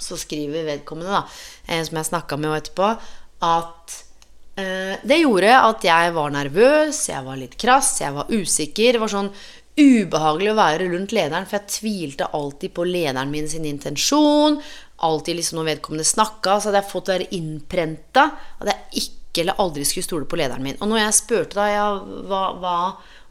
Så 0.00 0.18
skriver 0.18 0.66
vedkommende, 0.66 1.22
da, 1.22 1.82
som 1.86 1.98
jeg 1.98 2.10
snakka 2.10 2.38
med 2.40 2.56
etterpå, 2.58 2.94
at 3.46 3.98
Eh, 4.00 4.09
det 5.06 5.20
gjorde 5.22 5.54
at 5.56 5.86
jeg 5.86 6.12
var 6.16 6.34
nervøs, 6.34 7.00
jeg 7.10 7.24
var 7.26 7.38
litt 7.40 7.56
krass, 7.60 7.94
jeg 8.02 8.14
var 8.16 8.30
usikker. 8.32 8.96
Det 8.96 9.02
var 9.02 9.12
sånn 9.12 9.32
ubehagelig 9.80 10.52
å 10.52 10.58
være 10.58 10.88
rundt 10.92 11.14
lederen, 11.16 11.46
for 11.48 11.60
jeg 11.60 11.74
tvilte 11.76 12.30
alltid 12.36 12.74
på 12.76 12.86
lederen 12.88 13.32
min 13.32 13.48
sin 13.48 13.68
intensjon. 13.68 14.58
Alltid 15.06 15.38
liksom 15.38 15.60
når 15.60 15.70
vedkommende 15.74 16.08
snakka, 16.08 16.58
så 16.58 16.68
hadde 16.68 16.82
jeg 16.82 16.92
fått 16.92 17.12
være 17.12 17.30
innprenta 17.36 18.26
at 18.60 18.72
jeg 18.72 19.04
ikke 19.04 19.44
eller 19.44 19.62
aldri 19.62 19.84
skulle 19.86 20.08
stole 20.08 20.26
på 20.26 20.40
lederen 20.40 20.64
min. 20.66 20.78
Og 20.82 20.90
når 20.90 21.04
jeg 21.04 21.18
spurte 21.20 21.60
da 21.60 21.68
ja, 21.70 21.88
hva, 22.28 22.42
hva 22.58 22.76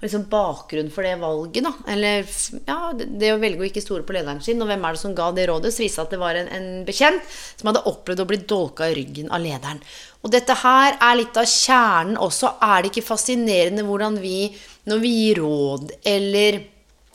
liksom 0.02 0.26
bakgrunnen 0.32 0.92
for 0.94 1.04
det 1.04 1.16
valget, 1.20 1.66
da, 1.66 1.74
eller 1.92 2.24
ja, 2.70 2.78
det 2.96 3.34
å 3.34 3.40
velge 3.42 3.66
å 3.66 3.68
ikke 3.68 3.84
stole 3.84 4.06
på 4.08 4.16
lederen 4.16 4.40
sin, 4.44 4.62
og 4.64 4.70
hvem 4.70 4.86
er 4.88 4.96
det 4.96 5.02
som 5.02 5.16
ga 5.18 5.28
det 5.36 5.50
rådet, 5.50 5.74
så 5.76 5.84
viste 5.84 6.06
at 6.06 6.14
det 6.14 6.22
var 6.22 6.40
en, 6.40 6.48
en 6.56 6.70
bekjent 6.88 7.36
som 7.60 7.72
hadde 7.72 7.84
opplevd 7.92 8.24
å 8.24 8.30
bli 8.30 8.40
dolka 8.48 8.88
i 8.88 8.96
ryggen 8.96 9.32
av 9.36 9.44
lederen. 9.44 9.84
Og 10.24 10.32
dette 10.32 10.56
her 10.64 10.96
er 10.96 11.20
litt 11.20 11.38
av 11.40 11.48
kjernen 11.48 12.20
også. 12.20 12.56
Er 12.64 12.82
det 12.82 12.92
ikke 12.92 13.08
fascinerende 13.08 13.86
hvordan 13.88 14.20
vi, 14.24 14.50
når 14.88 15.04
vi 15.04 15.16
gir 15.16 15.40
råd 15.44 15.96
eller 16.08 16.60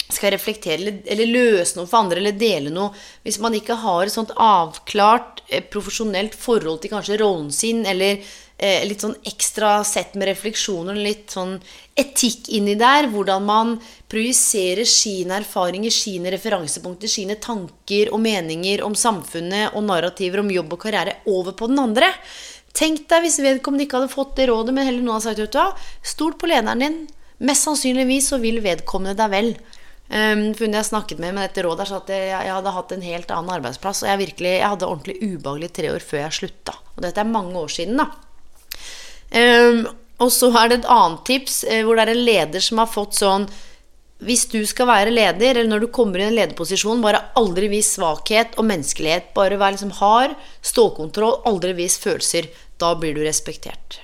skal 0.05 0.35
reflektere 0.35 0.77
eller, 0.77 0.97
eller, 1.09 1.31
løse 1.33 1.79
noe 1.79 1.89
for 1.89 2.03
andre 2.03 2.21
eller 2.21 2.37
dele 2.37 2.73
noe 2.73 2.93
Hvis 3.25 3.39
man 3.41 3.55
ikke 3.57 3.79
har 3.81 4.05
et 4.05 4.13
sånt 4.13 4.35
avklart, 4.37 5.41
eh, 5.49 5.65
profesjonelt 5.65 6.37
forhold 6.37 6.83
til 6.83 6.93
kanskje 6.93 7.19
rollen 7.23 7.49
sin, 7.53 7.85
eller 7.89 8.21
eh, 8.59 8.85
litt 8.89 9.05
sånn 9.05 9.17
ekstra 9.27 9.77
sett 9.87 10.17
med 10.19 10.29
refleksjoner, 10.31 10.97
litt 10.99 11.35
sånn 11.35 11.57
etikk 11.99 12.49
inni 12.57 12.75
der, 12.81 13.11
hvordan 13.13 13.45
man 13.47 13.77
projiserer 14.11 14.89
sine 14.89 15.39
erfaringer, 15.43 15.95
sine 15.95 16.33
referansepunkter, 16.35 17.11
sine 17.11 17.39
tanker 17.43 18.11
og 18.15 18.23
meninger 18.25 18.83
om 18.87 18.97
samfunnet 18.99 19.75
og 19.75 19.87
narrativer 19.87 20.43
om 20.43 20.51
jobb 20.51 20.75
og 20.75 20.85
karriere 20.87 21.21
over 21.31 21.57
på 21.59 21.71
den 21.71 21.83
andre, 21.83 22.13
Tenk 22.75 23.05
deg 23.07 23.23
hvis 23.23 23.39
vedkommende 23.39 23.87
ikke 23.87 24.01
hadde 24.01 24.11
fått 24.11 24.35
det 24.35 24.49
rådet, 24.51 24.73
men 24.75 24.89
heller 24.89 25.05
noen 25.05 25.23
hadde 25.23 25.47
sagt 25.47 25.85
stol 26.11 26.35
på 26.35 26.49
lederen 26.51 26.83
din. 26.83 26.97
Mest 27.47 27.69
sannsynligvis 27.69 28.33
så 28.33 28.41
vil 28.43 28.59
vedkommende 28.65 29.15
deg 29.19 29.31
vel. 29.31 29.51
Um, 30.11 30.51
for 30.53 30.67
hun 30.67 30.75
jeg 30.77 30.87
snakket 30.91 31.21
med 31.23 31.37
med 31.37 31.47
dette 31.47 31.63
rådet, 31.65 31.87
sa 31.89 32.01
at 32.03 32.11
jeg, 32.13 32.27
jeg, 32.33 32.51
hadde 32.51 32.75
hatt 32.75 32.93
en 32.97 33.07
helt 33.07 33.31
annen 33.35 33.55
arbeidsplass. 33.57 34.03
Og 34.03 34.11
jeg, 34.11 34.23
virkelig, 34.25 34.51
jeg 34.59 34.73
hadde 34.75 34.89
ordentlig 34.91 35.17
ubehagelig 35.23 35.71
tre 35.79 35.93
år 35.95 36.05
før 36.05 36.25
jeg 36.25 36.39
slutta. 36.41 36.75
Og 36.97 37.07
dette 37.07 37.23
er 37.23 37.31
mange 37.31 37.55
år 37.63 37.71
siden, 37.73 38.03
da. 38.03 38.11
Um, 39.35 39.85
og 40.23 40.31
så 40.31 40.51
er 40.61 40.71
det 40.71 40.81
et 40.83 40.91
annet 40.95 41.25
tips 41.27 41.65
eh, 41.67 41.83
hvor 41.83 41.99
det 41.99 42.05
er 42.07 42.13
en 42.15 42.27
leder 42.27 42.63
som 42.63 42.79
har 42.79 42.91
fått 42.91 43.17
sånn 43.19 43.49
hvis 44.25 44.47
du 44.49 44.61
skal 44.65 44.89
være 44.89 45.13
leder, 45.13 45.59
eller 45.59 45.69
når 45.69 45.85
du 45.85 45.89
kommer 45.93 46.23
i 46.23 46.27
en 46.29 46.37
lederposisjon, 46.37 47.03
bare 47.05 47.21
aldri 47.37 47.69
vis 47.73 47.91
svakhet 47.97 48.55
og 48.61 48.65
menneskelighet. 48.71 49.33
Bare 49.37 49.59
vær 49.61 49.75
liksom 49.75 49.93
hard, 49.99 50.37
stålkontroll, 50.65 51.43
aldri 51.51 51.75
vis 51.77 51.99
følelser. 52.01 52.49
Da 52.81 52.95
blir 52.97 53.17
du 53.17 53.21
respektert. 53.25 53.99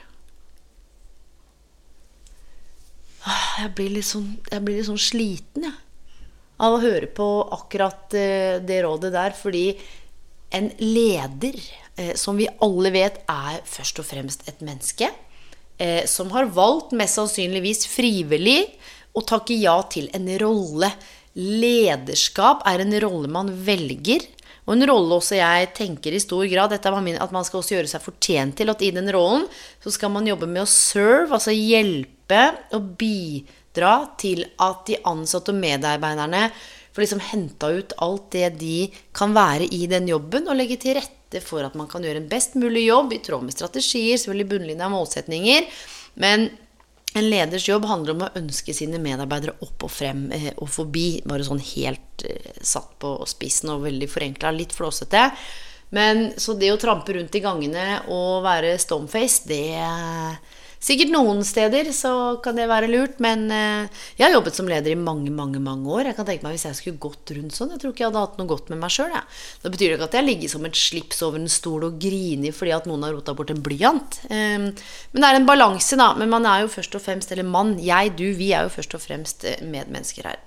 Ah, 3.24 3.62
jeg 3.62 3.72
blir 3.78 3.94
litt 3.94 4.08
sånn, 4.08 4.34
blir 4.50 4.80
litt 4.80 4.90
sånn 4.90 5.00
sliten, 5.00 5.68
jeg. 5.68 5.78
Av 6.60 6.76
å 6.76 6.82
høre 6.82 7.08
på 7.16 7.26
akkurat 7.56 8.12
eh, 8.18 8.58
det 8.60 8.82
rådet 8.84 9.14
der. 9.14 9.32
Fordi 9.36 9.64
en 10.56 10.68
leder, 10.82 11.56
som 12.16 12.38
vi 12.38 12.48
alle 12.62 12.92
vet 12.94 13.20
er 13.28 13.60
først 13.68 14.00
og 14.02 14.06
fremst 14.08 14.46
et 14.48 14.62
menneske, 14.64 15.10
eh, 15.80 16.06
som 16.06 16.30
har 16.34 16.50
valgt 16.54 16.94
mest 16.96 17.18
sannsynligvis 17.18 17.86
frivillig 17.90 18.62
å 19.16 19.24
takke 19.26 19.56
ja 19.58 19.78
til 19.90 20.10
en 20.16 20.28
rolle. 20.42 20.92
Lederskap 21.34 22.66
er 22.68 22.84
en 22.84 22.94
rolle 23.02 23.30
man 23.32 23.50
velger. 23.66 24.26
Og 24.68 24.76
en 24.76 24.86
rolle 24.86 25.16
også 25.18 25.38
jeg 25.38 25.70
tenker 25.74 26.14
i 26.14 26.22
stor 26.22 26.44
grad 26.50 26.70
dette 26.70 26.90
min, 27.02 27.18
at 27.18 27.32
man 27.34 27.46
skal 27.46 27.62
også 27.62 27.74
gjøre 27.74 27.90
seg 27.90 28.04
fortjent 28.04 28.58
til. 28.60 28.70
At 28.70 28.82
i 28.86 28.92
den 28.94 29.08
rollen 29.10 29.48
så 29.82 29.90
skal 29.94 30.12
man 30.14 30.28
jobbe 30.28 30.46
med 30.46 30.62
å 30.62 30.70
serve, 30.70 31.34
altså 31.34 31.54
hjelpe 31.54 32.42
og 32.76 32.92
bidra 33.00 33.94
til 34.20 34.44
at 34.62 34.84
de 34.86 35.00
ansatte 35.10 35.50
og 35.50 35.58
medarbeiderne 35.58 36.50
får 36.90 37.04
liksom 37.04 37.22
henta 37.32 37.70
ut 37.74 37.96
alt 38.02 38.30
det 38.34 38.52
de 38.60 38.76
kan 39.16 39.34
være 39.34 39.66
i 39.74 39.86
den 39.90 40.08
jobben, 40.10 40.46
og 40.46 40.58
legge 40.58 40.78
til 40.82 40.98
rette 40.98 41.19
for 41.44 41.62
at 41.62 41.76
man 41.78 41.86
kan 41.90 42.02
gjøre 42.02 42.24
en 42.24 42.30
best 42.30 42.56
mulig 42.58 42.88
jobb 42.88 43.14
i 43.14 43.20
tråd 43.22 43.46
med 43.46 43.54
strategier, 43.54 44.18
selvfølgelig 44.18 44.50
bunnlinja 44.50 44.90
målsetninger. 44.90 45.68
Men 46.20 46.48
en 47.14 47.26
leders 47.30 47.68
jobb 47.68 47.86
handler 47.90 48.14
om 48.14 48.26
å 48.26 48.32
ønske 48.38 48.74
sine 48.74 49.00
medarbeidere 49.02 49.56
opp 49.66 49.86
og 49.86 49.90
frem 49.90 50.28
eh, 50.34 50.52
og 50.58 50.70
forbi. 50.70 51.22
Bare 51.26 51.46
sånn 51.46 51.62
helt 51.72 52.24
eh, 52.26 52.52
satt 52.62 52.92
på 53.02 53.16
spissen 53.30 53.72
og 53.74 53.84
veldig 53.86 54.10
forenkla. 54.10 54.52
Litt 54.54 54.74
flåsete. 54.76 55.28
Men 55.94 56.28
så 56.38 56.54
det 56.54 56.70
å 56.70 56.78
trampe 56.78 57.16
rundt 57.16 57.34
i 57.34 57.42
gangene 57.42 57.86
og 58.14 58.44
være 58.46 58.76
stoneface, 58.78 59.42
det 59.50 59.74
Sikkert 60.80 61.10
noen 61.12 61.42
steder 61.44 61.90
så 61.92 62.10
kan 62.40 62.56
det 62.56 62.64
være 62.70 62.88
lurt, 62.88 63.18
men 63.20 63.50
eh, 63.52 64.04
jeg 64.16 64.24
har 64.24 64.32
jobbet 64.32 64.56
som 64.56 64.68
leder 64.68 64.94
i 64.94 64.96
mange 64.96 65.28
mange, 65.28 65.60
mange 65.60 65.84
år. 65.92 66.08
Jeg 66.08 66.16
kan 66.16 66.28
tenke 66.28 66.46
meg 66.46 66.54
Hvis 66.56 66.64
jeg 66.70 66.78
skulle 66.78 67.02
gått 67.04 67.32
rundt 67.36 67.52
sånn 67.52 67.74
Jeg 67.74 67.82
tror 67.82 67.92
ikke 67.92 68.06
jeg 68.06 68.08
hadde 68.08 68.22
hatt 68.24 68.38
noe 68.40 68.48
godt 68.48 68.72
med 68.72 68.80
meg 68.80 68.94
sjøl. 68.94 69.12
Da 69.12 69.68
betyr 69.68 69.90
det 69.90 69.98
ikke 69.98 70.08
at 70.08 70.16
jeg 70.16 70.28
ligger 70.30 70.52
som 70.54 70.64
et 70.64 70.80
slips 70.80 71.20
over 71.26 71.36
en 71.36 71.52
stol 71.52 71.84
og 71.90 71.98
griner 72.00 72.56
fordi 72.56 72.72
at 72.72 72.88
noen 72.88 73.04
har 73.04 73.12
rota 73.12 73.34
bort 73.36 73.52
en 73.52 73.60
blyant. 73.60 74.22
Ehm, 74.32 74.70
men 75.12 75.20
det 75.20 75.28
er 75.28 75.40
en 75.42 75.50
balanse, 75.50 76.00
da. 76.00 76.14
Men 76.16 76.32
man 76.32 76.48
er 76.48 76.64
jo 76.64 76.72
først 76.72 76.96
og 76.96 77.04
fremst 77.04 77.36
Eller 77.36 77.44
mann, 77.44 77.76
jeg, 77.84 78.14
du, 78.16 78.30
vi 78.40 78.54
er 78.56 78.64
jo 78.64 78.72
først 78.78 78.96
og 78.96 79.04
fremst 79.04 79.44
eh, 79.44 79.60
medmennesker 79.60 80.32
her. 80.32 80.40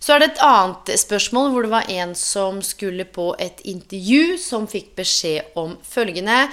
Så 0.00 0.14
er 0.14 0.22
det 0.22 0.30
et 0.30 0.42
annet 0.46 0.94
spørsmål 1.04 1.52
hvor 1.52 1.66
det 1.66 1.74
var 1.74 1.92
en 1.92 2.16
som 2.16 2.62
skulle 2.64 3.04
på 3.04 3.34
et 3.36 3.60
intervju, 3.68 4.38
som 4.40 4.64
fikk 4.70 4.94
beskjed 4.96 5.58
om 5.58 5.76
følgende 5.84 6.46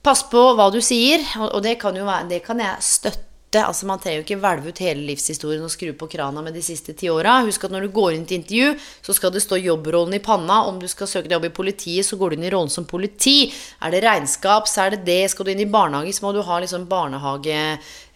Pass 0.00 0.22
på 0.32 0.40
hva 0.56 0.70
du 0.72 0.78
sier, 0.80 1.20
og 1.50 1.60
det 1.64 1.74
kan 1.80 1.98
være, 1.98 2.28
det 2.30 2.40
kan 2.44 2.60
jeg 2.62 2.84
støtte. 2.84 3.26
Altså 3.52 3.82
Man 3.88 3.98
trenger 3.98 4.20
jo 4.20 4.22
ikke 4.22 4.38
hvelve 4.38 4.70
ut 4.70 4.80
hele 4.80 5.02
livshistorien 5.08 5.64
og 5.66 5.72
skru 5.72 5.90
på 5.98 6.06
krana 6.12 6.40
med 6.40 6.54
de 6.54 6.62
siste 6.62 6.94
ti 6.96 7.08
åra. 7.10 7.40
Husk 7.42 7.64
at 7.66 7.72
når 7.74 7.84
du 7.84 7.90
går 7.96 8.14
inn 8.14 8.22
til 8.24 8.38
intervju, 8.38 8.76
så 9.02 9.16
skal 9.16 9.32
det 9.34 9.42
stå 9.42 9.58
jobbrollen 9.58 10.14
i 10.16 10.22
panna. 10.22 10.60
Om 10.70 10.78
du 10.80 10.86
skal 10.88 11.10
søke 11.10 11.26
deg 11.26 11.34
jobb 11.34 11.48
i 11.48 11.52
politiet, 11.56 12.06
så 12.06 12.16
går 12.16 12.30
du 12.30 12.36
inn 12.38 12.46
i 12.46 12.52
rollen 12.54 12.70
som 12.72 12.86
politi. 12.88 13.50
Er 13.82 13.92
det 13.92 14.04
regnskap, 14.06 14.70
så 14.70 14.86
er 14.86 14.94
det 14.94 15.02
det. 15.08 15.24
Skal 15.32 15.48
du 15.48 15.50
inn 15.52 15.64
i 15.66 15.68
barnehage, 15.68 16.14
så 16.16 16.24
må 16.24 16.32
du 16.32 16.40
ha 16.46 16.60
liksom 16.62 16.86
barnehage 16.88 17.58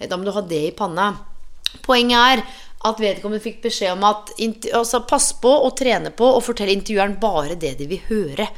Da 0.06 0.16
må 0.16 0.24
du 0.24 0.32
ha 0.38 0.44
det 0.54 0.62
i 0.68 0.76
panna. 0.78 1.10
Poenget 1.82 2.38
er 2.38 2.44
at 2.84 3.02
vedkommende 3.02 3.42
fikk 3.42 3.58
beskjed 3.64 3.96
om 3.96 4.06
at 4.08 4.32
altså, 4.70 5.02
pass 5.08 5.32
på 5.42 5.50
og 5.50 5.74
trene 5.76 6.14
på 6.14 6.30
og 6.30 6.44
fortelle 6.46 6.76
intervjueren 6.78 7.18
bare 7.20 7.58
det 7.58 7.74
de 7.82 7.90
vil 7.90 8.06
høre. 8.08 8.48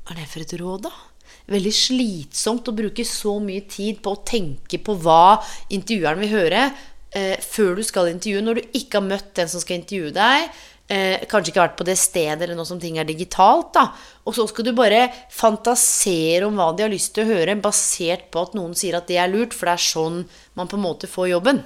Hva 0.00 0.16
er 0.16 0.22
det 0.22 0.28
for 0.32 0.42
et 0.42 0.58
råd, 0.58 0.88
da? 0.88 1.09
Veldig 1.50 1.72
slitsomt 1.74 2.68
å 2.70 2.76
bruke 2.76 3.04
så 3.06 3.36
mye 3.42 3.66
tid 3.70 4.00
på 4.04 4.14
å 4.14 4.22
tenke 4.26 4.80
på 4.82 4.96
hva 5.02 5.40
intervjueren 5.74 6.22
vil 6.22 6.34
høre, 6.34 6.64
eh, 7.12 7.36
før 7.40 7.76
du 7.76 7.82
skal 7.86 8.12
intervjue. 8.12 8.42
Når 8.42 8.60
du 8.60 8.78
ikke 8.78 9.00
har 9.00 9.08
møtt 9.08 9.34
den 9.34 9.48
som 9.48 9.60
skal 9.60 9.80
intervjue 9.80 10.12
deg, 10.14 10.50
eh, 10.88 11.26
kanskje 11.26 11.52
ikke 11.52 11.60
har 11.60 11.68
vært 11.68 11.80
på 11.80 11.86
det 11.86 11.98
stedet, 11.98 12.42
eller 12.42 12.54
nå 12.54 12.66
som 12.66 12.80
ting 12.80 12.98
er 12.98 13.04
digitalt, 13.04 13.72
da. 13.72 13.92
Og 14.26 14.34
så 14.34 14.48
skal 14.48 14.64
du 14.64 14.72
bare 14.72 15.12
fantasere 15.30 16.46
om 16.46 16.54
hva 16.54 16.76
de 16.76 16.82
har 16.82 16.90
lyst 16.90 17.14
til 17.14 17.24
å 17.24 17.34
høre, 17.34 17.60
basert 17.60 18.30
på 18.30 18.42
at 18.42 18.54
noen 18.54 18.74
sier 18.74 18.96
at 18.96 19.06
det 19.06 19.18
er 19.18 19.28
lurt, 19.28 19.54
for 19.54 19.66
det 19.66 19.74
er 19.74 19.90
sånn 19.90 20.28
man 20.54 20.68
på 20.68 20.76
en 20.76 20.86
måte 20.86 21.06
får 21.06 21.30
jobben. 21.30 21.64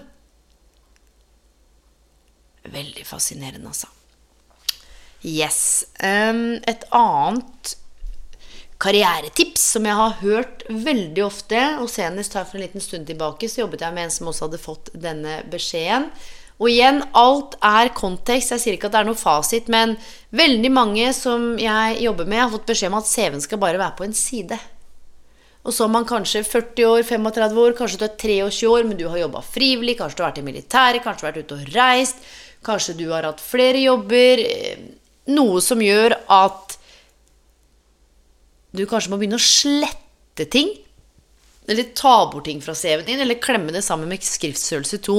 Veldig 2.65 3.05
fascinerende, 3.05 3.69
altså. 3.69 3.89
Yes. 5.25 5.87
Um, 6.03 6.61
et 6.69 6.85
annet 6.93 7.77
karrieretips 8.83 9.65
som 9.75 9.87
jeg 9.89 9.99
har 9.99 10.17
hørt 10.21 10.65
veldig 10.69 11.25
ofte. 11.27 11.61
Og 11.83 11.91
senest 11.93 12.37
her 12.39 12.47
for 12.49 12.59
en 12.59 12.67
liten 12.67 12.85
stund 12.85 13.09
tilbake 13.09 13.51
så 13.51 13.65
jobbet 13.65 13.85
jeg 13.87 13.97
med 13.97 14.09
en 14.09 14.15
som 14.15 14.31
også 14.31 14.49
hadde 14.49 14.63
fått 14.63 14.91
denne 14.95 15.43
beskjeden. 15.53 16.11
Og 16.63 16.69
igjen, 16.71 17.01
alt 17.19 17.57
er 17.67 17.91
kontekst. 17.97 18.53
Jeg 18.55 18.63
sier 18.63 18.77
ikke 18.77 18.87
at 18.87 18.95
det 18.95 19.01
er 19.01 19.09
noe 19.09 19.19
fasit, 19.19 19.67
men 19.73 19.97
veldig 20.39 20.71
mange 20.71 21.09
som 21.17 21.57
jeg 21.59 21.99
jobber 22.05 22.29
med, 22.31 22.45
har 22.45 22.53
fått 22.53 22.69
beskjed 22.69 22.93
om 22.93 23.01
at 23.01 23.11
CV-en 23.11 23.43
skal 23.43 23.61
bare 23.63 23.81
være 23.81 23.99
på 23.99 24.07
en 24.07 24.15
side. 24.15 24.61
Og 25.65 25.73
så 25.73 25.87
er 25.87 25.95
man 25.95 26.07
kanskje 26.07 26.45
40 26.45 26.87
år, 26.87 27.03
35 27.09 27.59
år, 27.65 27.75
kanskje 27.79 27.99
du 27.99 28.07
er 28.07 28.17
23 28.21 28.71
år, 28.71 28.87
men 28.87 28.99
du 29.01 29.07
har 29.09 29.19
jobba 29.19 29.43
frivillig, 29.49 29.97
kanskje 29.99 30.19
du 30.19 30.23
har 30.23 30.31
vært 30.31 30.43
i 30.43 30.47
militæret, 30.47 31.03
kanskje 31.03 31.25
du 31.25 31.27
har 31.27 31.33
vært 31.33 31.45
ute 31.49 31.57
og 31.57 31.75
reist, 31.75 32.25
kanskje 32.65 32.97
du 33.01 33.07
har 33.11 33.27
hatt 33.27 33.43
flere 33.43 33.81
jobber. 33.81 34.45
Noe 35.35 35.63
som 35.65 35.83
gjør 35.83 36.19
at 36.37 36.77
du 38.75 38.85
kanskje 38.91 39.13
må 39.13 39.21
begynne 39.21 39.39
å 39.39 39.45
slette 39.45 40.49
ting 40.51 40.73
eller 41.65 41.95
ta 41.97 42.31
bort 42.33 42.45
ting 42.45 42.61
fra 42.61 42.75
CV-en 42.77 43.07
din, 43.07 43.21
eller 43.25 43.41
klemme 43.41 43.73
det 43.73 43.85
sammen 43.87 44.11
med 44.11 44.25
skriftstørrelse 44.25 44.99
2. 45.07 45.15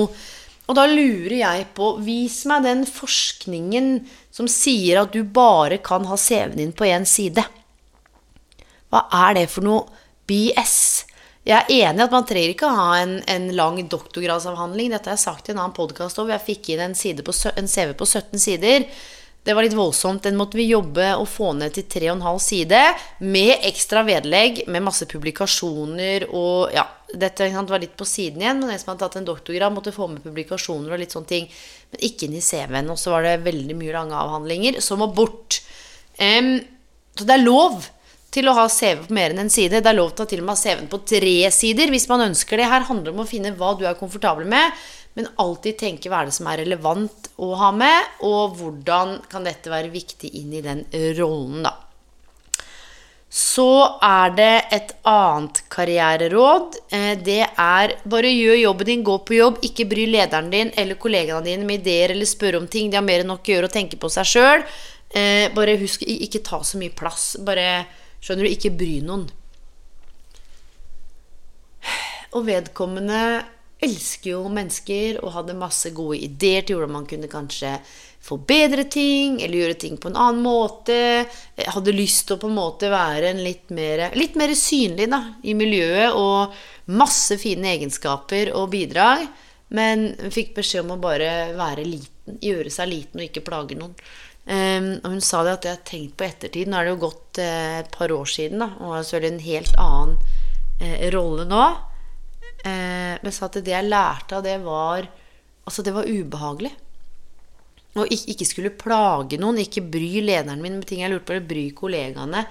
Og 0.65 0.77
da 0.77 0.85
lurer 0.89 1.37
jeg 1.39 1.65
på 1.77 1.91
Vis 2.05 2.43
meg 2.49 2.65
den 2.65 2.83
forskningen 2.89 3.89
som 4.33 4.49
sier 4.49 5.01
at 5.01 5.13
du 5.13 5.23
bare 5.25 5.79
kan 5.85 6.05
ha 6.09 6.17
CV-en 6.17 6.57
din 6.59 6.73
på 6.75 6.85
én 6.89 7.05
side. 7.09 7.45
Hva 8.93 9.05
er 9.25 9.39
det 9.39 9.49
for 9.53 9.65
noe 9.65 10.05
BS? 10.29 10.77
Jeg 11.45 11.57
er 11.59 11.89
enig 11.89 12.01
i 12.01 12.05
at 12.07 12.13
man 12.13 12.25
trenger 12.25 12.53
ikke 12.55 12.71
ha 12.73 12.87
en, 12.97 13.19
en 13.29 13.51
lang 13.53 13.77
doktorgradsavhandling. 13.89 14.93
Dette 14.93 15.11
har 15.11 15.17
jeg 15.17 15.25
sagt 15.27 15.49
i 15.49 15.53
en 15.53 15.61
annen 15.61 15.75
podkast 15.77 16.17
òg, 16.21 16.31
jeg 16.33 16.45
fikk 16.45 16.71
inn 16.73 16.81
en, 16.87 16.95
på, 16.95 17.35
en 17.53 17.69
CV 17.69 17.93
på 17.97 18.07
17 18.09 18.41
sider. 18.41 18.87
Det 19.45 19.53
var 19.53 19.61
litt 19.61 19.75
voldsomt. 19.77 20.23
Den 20.25 20.37
måtte 20.39 20.57
vi 20.57 20.65
jobbe 20.65 21.11
og 21.19 21.27
få 21.29 21.51
ned 21.53 21.75
til 21.75 21.85
3,5 21.85 22.39
side 22.41 22.79
med 23.21 23.67
ekstra 23.69 24.01
vedlegg, 24.07 24.63
med 24.73 24.85
masse 24.87 25.05
publikasjoner 25.09 26.25
og 26.31 26.73
Ja, 26.73 26.87
dette 27.13 27.51
var 27.53 27.79
litt 27.79 27.93
på 27.95 28.07
siden 28.09 28.41
igjen, 28.41 28.63
men 28.63 28.73
en 28.73 28.81
som 28.81 28.91
hadde 28.91 29.05
tatt 29.05 29.19
en 29.19 29.27
doktorgrad, 29.27 29.73
måtte 29.75 29.93
få 29.93 30.07
med 30.09 30.25
publikasjoner 30.25 30.95
og 30.95 30.99
litt 30.99 31.13
sånne 31.13 31.29
ting. 31.29 31.45
Men 31.93 32.07
ikke 32.09 32.25
inn 32.25 32.39
i 32.39 32.41
CV-en. 32.41 32.89
Og 32.89 32.97
så 32.97 33.13
var 33.13 33.27
det 33.27 33.43
veldig 33.45 33.77
mye 33.77 33.93
lange 33.93 34.17
avhandlinger 34.17 34.81
som 34.81 35.03
må 35.03 35.11
bort. 35.13 35.61
Um, 36.17 36.57
så 37.13 37.29
det 37.29 37.37
er 37.37 37.45
lov 37.45 37.85
til 38.33 38.49
å 38.49 38.57
ha 38.57 38.65
CV 38.71 39.05
på 39.05 39.15
mer 39.15 39.31
enn 39.31 39.45
en 39.45 39.53
side. 39.53 39.77
Det 39.77 39.93
er 39.93 39.99
lov 40.01 40.15
til 40.15 40.25
å 40.25 40.29
til 40.33 40.41
og 40.41 40.49
med 40.49 40.57
ha 40.57 40.63
CV-en 40.63 40.89
på 40.91 41.03
tre 41.07 41.37
sider 41.53 41.93
hvis 41.93 42.09
man 42.09 42.25
ønsker 42.31 42.59
det. 42.59 42.67
Her 42.73 42.89
handler 42.89 43.11
det 43.11 43.15
om 43.15 43.23
å 43.23 43.29
finne 43.29 43.53
hva 43.55 43.75
du 43.77 43.85
er 43.85 43.99
komfortabel 43.99 44.49
med, 44.49 44.73
men 45.15 45.31
alltid 45.41 45.79
tenke 45.79 46.11
hva 46.11 46.21
er 46.21 46.29
det 46.29 46.35
som 46.35 46.51
er 46.51 46.61
relevant 46.63 47.29
å 47.39 47.53
ha 47.59 47.71
med, 47.75 48.13
og 48.27 48.59
hvordan 48.59 49.17
kan 49.31 49.47
dette 49.47 49.71
være 49.71 49.93
viktig 49.93 50.33
inn 50.41 50.53
i 50.55 50.63
den 50.65 50.85
rollen, 51.17 51.63
da. 51.65 51.73
Så 53.35 53.67
er 54.05 54.31
det 54.31 54.53
et 54.71 54.91
annet 55.11 55.57
karriereråd. 55.73 56.77
Eh, 56.95 57.17
det 57.19 57.41
er 57.43 57.93
bare 58.07 58.31
gjør 58.31 58.61
jobben 58.61 58.87
din, 58.87 59.03
gå 59.03 59.15
på 59.27 59.35
jobb. 59.35 59.57
Ikke 59.67 59.87
bry 59.91 60.05
lederen 60.07 60.47
din 60.53 60.71
eller 60.79 60.95
kollegaene 60.95 61.43
dine 61.43 61.67
med 61.67 61.81
ideer 61.81 62.13
eller 62.13 62.29
spørre 62.29 62.61
om 62.61 62.69
ting. 62.71 62.87
De 62.87 62.95
har 62.95 63.03
mer 63.03 63.25
enn 63.25 63.31
nok 63.33 63.43
å 63.43 63.51
gjøre 63.51 63.67
og 63.67 63.73
tenke 63.75 63.99
på 63.99 64.11
seg 64.13 64.29
sjøl. 64.29 64.63
Eh, 65.11 65.49
bare 65.55 65.75
husk 65.81 66.05
ikke 66.07 66.45
ta 66.47 66.61
så 66.63 66.79
mye 66.79 66.95
plass. 66.95 67.33
Bare 67.43 67.83
skjønner 68.23 68.47
du, 68.47 68.53
ikke 68.53 68.71
bry 68.71 69.01
noen. 69.03 69.27
Og 72.35 72.47
vedkommende 72.47 73.19
elsker 73.83 74.31
jo 74.31 74.41
mennesker 74.49 75.19
og 75.23 75.33
hadde 75.35 75.57
masse 75.59 75.91
gode 75.95 76.21
ideer 76.23 76.65
til 76.65 76.77
hvordan 76.77 76.95
man 76.95 77.07
kunne 77.09 77.29
kanskje 77.31 77.75
forbedre 78.25 78.87
ting 78.89 79.37
eller 79.43 79.59
gjøre 79.59 79.77
ting 79.83 79.97
på 80.01 80.09
en 80.09 80.19
annen 80.19 80.43
måte. 80.45 80.97
Hadde 81.57 81.95
lyst 81.95 82.25
til 82.27 82.37
å 82.37 82.41
på 82.41 82.49
en 82.49 82.57
måte 82.57 82.89
være 82.93 83.33
en 83.33 83.41
litt 83.45 83.73
mer, 83.75 84.07
litt 84.17 84.37
mer 84.39 84.55
synlig 84.57 85.09
da, 85.11 85.21
i 85.45 85.53
miljøet 85.57 86.15
og 86.17 86.55
masse 86.95 87.37
fine 87.41 87.75
egenskaper 87.75 88.53
og 88.57 88.71
bidrag. 88.73 89.27
Men 89.75 90.11
fikk 90.33 90.55
beskjed 90.57 90.85
om 90.85 90.95
å 90.95 91.01
bare 91.01 91.51
være 91.57 91.85
liten, 91.85 92.39
gjøre 92.41 92.71
seg 92.73 92.89
liten 92.89 93.21
og 93.21 93.27
ikke 93.27 93.45
plage 93.45 93.77
noen. 93.77 93.97
Um, 94.45 94.91
og 95.01 95.15
hun 95.15 95.23
sa 95.25 95.39
det 95.41 95.55
at 95.55 95.65
jeg 95.65 95.73
har 95.73 95.85
tenkt 95.89 96.17
på 96.19 96.25
ettertid. 96.27 96.69
Nå 96.69 96.77
er 96.77 96.85
det 96.85 96.93
jo 96.93 97.01
gått 97.07 97.39
uh, 97.41 97.79
et 97.81 97.89
par 97.93 98.13
år 98.13 98.29
siden, 98.29 98.61
da, 98.61 98.69
og 98.77 98.93
har 98.93 99.07
selvfølgelig 99.07 99.33
en 99.33 99.45
helt 99.47 99.79
annen 99.81 100.17
uh, 100.81 101.05
rolle 101.15 101.47
nå. 101.49 101.63
Eh, 102.65 103.13
men 103.21 103.35
sa 103.35 103.47
at 103.47 103.59
det 103.61 103.73
jeg 103.73 103.87
lærte 103.87 104.39
av 104.39 104.45
det, 104.45 104.57
var 104.65 105.11
Altså, 105.65 105.81
det 105.81 105.95
var 105.95 106.05
ubehagelig. 106.05 106.69
Og 107.97 108.11
ikke, 108.13 108.45
skulle 108.45 108.69
plage 108.77 109.39
noen, 109.41 109.57
ikke 109.63 109.81
bry 109.81 110.19
lederen 110.21 110.61
min 110.61 110.75
med 110.77 110.85
ting 110.85 110.99
jeg 111.01 111.09
lurte 111.09 111.25
på, 111.25 111.33
eller 111.33 111.47
bry 111.49 111.63
kollegaene. 111.73 112.43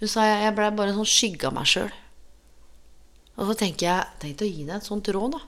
Hun 0.00 0.08
sa 0.10 0.24
jeg, 0.24 0.38
jeg 0.46 0.54
blei 0.56 0.70
bare 0.72 0.94
en 0.94 1.00
sånn 1.02 1.10
skygge 1.10 1.50
av 1.50 1.56
meg 1.58 1.68
sjøl. 1.68 1.90
Og 3.34 3.50
så 3.50 3.56
tenker 3.58 3.88
jeg 3.88 4.22
Tenk 4.22 4.44
å 4.46 4.48
gi 4.48 4.64
deg 4.64 4.78
et 4.78 4.86
sånt 4.86 5.10
råd, 5.12 5.36
da. 5.36 5.42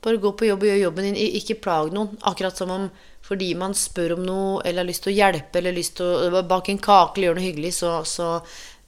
Bare 0.00 0.20
gå 0.22 0.32
på 0.32 0.48
jobb 0.48 0.64
og 0.64 0.70
gjør 0.70 0.80
jobben 0.86 1.10
din. 1.10 1.18
Ikke 1.36 1.58
plag 1.60 1.90
noen. 1.92 2.16
Akkurat 2.24 2.56
som 2.56 2.72
om 2.72 2.88
fordi 3.26 3.50
man 3.58 3.74
spør 3.76 4.14
om 4.16 4.22
noe, 4.24 4.62
eller 4.64 4.80
har 4.80 4.88
lyst 4.88 5.04
til 5.04 5.12
å 5.12 5.18
hjelpe, 5.18 5.60
eller 5.60 5.76
lyst 5.76 5.98
til 5.98 6.32
å 6.32 6.40
bake 6.48 6.72
en 6.72 6.80
kake 6.80 7.18
eller 7.18 7.28
gjøre 7.28 7.36
noe 7.36 7.44
hyggelig, 7.44 7.74
så, 7.76 7.90
så 8.08 8.30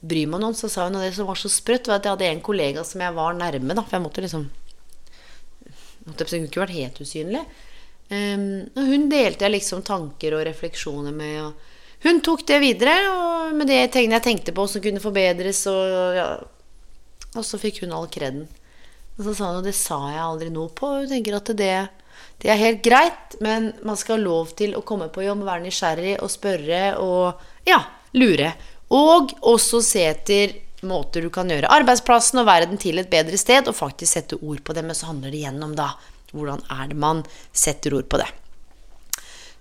bryr 0.03 0.29
meg 0.29 0.41
noen, 0.43 0.55
så 0.57 0.69
sa 0.71 0.87
hun 0.87 0.97
at 0.99 1.05
det 1.07 1.13
som 1.15 1.29
var 1.29 1.39
så 1.39 1.51
sprøtt, 1.51 1.87
var 1.87 2.01
at 2.01 2.07
jeg 2.07 2.17
hadde 2.17 2.31
en 2.31 2.43
kollega 2.43 2.83
som 2.87 3.03
jeg 3.03 3.15
var 3.15 3.37
nærme, 3.37 3.75
da. 3.75 3.83
For 3.85 3.97
jeg 3.97 4.05
måtte 4.05 4.25
liksom 4.25 4.49
Hun 6.03 6.17
kunne 6.19 6.47
ikke 6.49 6.59
vært 6.65 6.75
helt 6.75 6.97
usynlig. 6.99 7.43
Um, 8.11 8.65
og 8.75 8.89
hun 8.89 9.05
delte 9.07 9.45
jeg 9.45 9.53
liksom 9.53 9.85
tanker 9.87 10.35
og 10.35 10.43
refleksjoner 10.43 11.15
med. 11.15 11.37
Og 11.45 12.03
hun 12.03 12.19
tok 12.19 12.43
det 12.49 12.59
videre, 12.59 12.97
og 13.13 13.53
med 13.55 13.71
det 13.71 13.85
tingene 13.93 14.19
jeg 14.19 14.25
tenkte 14.25 14.55
på 14.55 14.65
som 14.67 14.83
kunne 14.83 14.99
forbedres, 14.99 15.61
og, 15.71 16.17
ja, 16.17 16.27
og 17.31 17.47
så 17.47 17.59
fikk 17.61 17.85
hun 17.85 17.95
all 17.95 18.09
kreden. 18.11 18.49
Og 19.15 19.23
så 19.29 19.37
sa 19.37 19.53
hun, 19.53 19.61
og 19.61 19.69
det 19.69 19.75
sa 19.77 20.01
jeg 20.11 20.19
aldri 20.25 20.51
noe 20.51 20.73
på. 20.75 20.89
Hun 20.99 21.07
tenker 21.07 21.39
at 21.39 21.53
det, 21.55 21.71
det 22.43 22.51
er 22.51 22.59
helt 22.59 22.83
greit, 22.83 23.39
men 23.39 23.71
man 23.87 23.95
skal 23.99 24.17
ha 24.17 24.25
lov 24.25 24.51
til 24.59 24.75
å 24.75 24.83
komme 24.83 25.07
på 25.13 25.23
jobb, 25.23 25.45
være 25.47 25.63
nysgjerrig 25.63 26.17
og 26.19 26.33
spørre 26.33 26.83
og 26.99 27.69
ja, 27.69 27.79
lure. 28.19 28.51
Og 28.91 29.33
også 29.41 29.81
se 29.85 30.03
etter 30.09 30.57
måter 30.83 31.23
du 31.23 31.31
kan 31.33 31.47
gjøre 31.47 31.71
arbeidsplassen 31.71 32.41
og 32.41 32.49
verden 32.49 32.79
til 32.81 32.99
et 32.99 33.11
bedre 33.11 33.39
sted, 33.39 33.67
og 33.69 33.77
faktisk 33.77 34.17
sette 34.17 34.39
ord 34.41 34.63
på 34.65 34.75
det. 34.75 34.83
Men 34.85 34.97
så 34.97 35.11
handler 35.11 35.31
det 35.31 35.41
igjen 35.43 35.63
om 35.63 35.75
da 35.77 35.93
hvordan 36.33 36.63
er 36.73 36.89
det 36.89 36.97
man 36.97 37.21
setter 37.53 37.93
ord 37.95 38.09
på 38.09 38.19
det. 38.21 38.29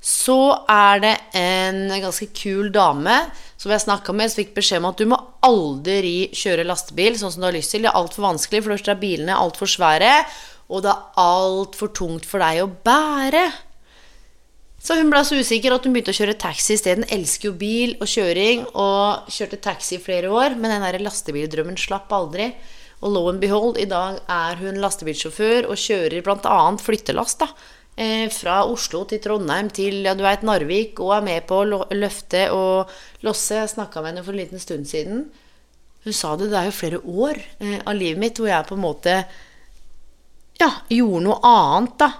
Så 0.02 0.64
er 0.66 1.02
det 1.04 1.12
en 1.38 1.84
ganske 2.02 2.26
kul 2.34 2.72
dame 2.74 3.14
som 3.60 3.70
jeg 3.70 3.84
snakka 3.84 4.14
med, 4.16 4.32
som 4.32 4.40
fikk 4.40 4.56
beskjed 4.56 4.80
om 4.82 4.88
at 4.90 4.98
du 4.98 5.06
må 5.12 5.18
aldri 5.46 6.32
kjøre 6.34 6.66
lastebil 6.66 7.14
sånn 7.20 7.30
som 7.30 7.44
du 7.44 7.46
har 7.46 7.54
lyst 7.54 7.70
til. 7.70 7.84
Det 7.84 7.92
er 7.92 8.00
altfor 8.00 8.26
vanskelig, 8.26 8.64
for 8.64 8.74
først 8.74 8.90
er 8.90 8.98
bilene 8.98 9.36
altfor 9.38 9.70
svære, 9.70 10.16
og 10.72 10.82
det 10.82 10.90
er 10.90 11.20
altfor 11.22 11.92
tungt 11.94 12.26
for 12.26 12.42
deg 12.42 12.64
å 12.64 12.72
bære. 12.82 13.44
Så 14.82 14.96
hun 14.98 15.12
ble 15.12 15.20
så 15.22 15.38
usikker 15.38 15.74
at 15.76 15.84
hun 15.86 15.94
begynte 15.94 16.10
å 16.10 16.16
kjøre 16.16 16.38
taxi 16.42 16.74
isteden. 16.74 17.06
Elsker 17.14 17.52
jo 17.52 17.58
bil 17.58 17.92
og 18.02 18.08
kjøring, 18.10 18.64
og 18.74 19.28
kjørte 19.30 19.60
taxi 19.62 19.94
i 19.94 20.02
flere 20.02 20.32
år. 20.34 20.56
Men 20.58 20.74
den 20.74 20.82
der 20.82 21.04
lastebildrømmen 21.04 21.78
slapp 21.78 22.10
aldri. 22.16 22.48
Og 23.02 23.14
lo 23.14 23.22
and 23.30 23.42
behold, 23.42 23.78
i 23.78 23.86
dag 23.90 24.18
er 24.30 24.58
hun 24.58 24.80
lastebilsjåfør 24.82 25.68
og 25.70 25.78
kjører 25.78 26.26
bl.a. 26.26 26.58
flyttelast. 26.82 27.44
da, 27.44 27.48
eh, 27.96 28.26
Fra 28.30 28.64
Oslo 28.66 29.04
til 29.06 29.22
Trondheim 29.22 29.70
til 29.70 30.02
ja, 30.02 30.14
du 30.18 30.22
vet, 30.26 30.42
Narvik, 30.42 30.98
og 30.98 31.14
er 31.16 31.24
med 31.30 31.46
på 31.46 31.62
å 31.62 31.86
løfte 31.94 32.48
og 32.50 32.90
losse. 33.22 33.62
Jeg 33.62 33.74
snakka 33.74 34.02
med 34.02 34.14
henne 34.14 34.26
for 34.26 34.34
en 34.34 34.42
liten 34.42 34.62
stund 34.62 34.90
siden. 34.90 35.28
Hun 36.02 36.12
sa 36.12 36.34
det, 36.34 36.50
det 36.50 36.58
er 36.58 36.70
jo 36.70 36.78
flere 36.78 37.02
år 37.06 37.38
eh, 37.62 37.78
av 37.86 37.94
livet 37.94 38.18
mitt 38.18 38.38
hvor 38.38 38.50
jeg 38.50 38.66
på 38.66 38.74
en 38.74 38.82
måte 38.82 39.18
ja, 40.58 40.70
gjorde 40.90 41.26
noe 41.26 41.38
annet, 41.46 41.98
da. 42.02 42.10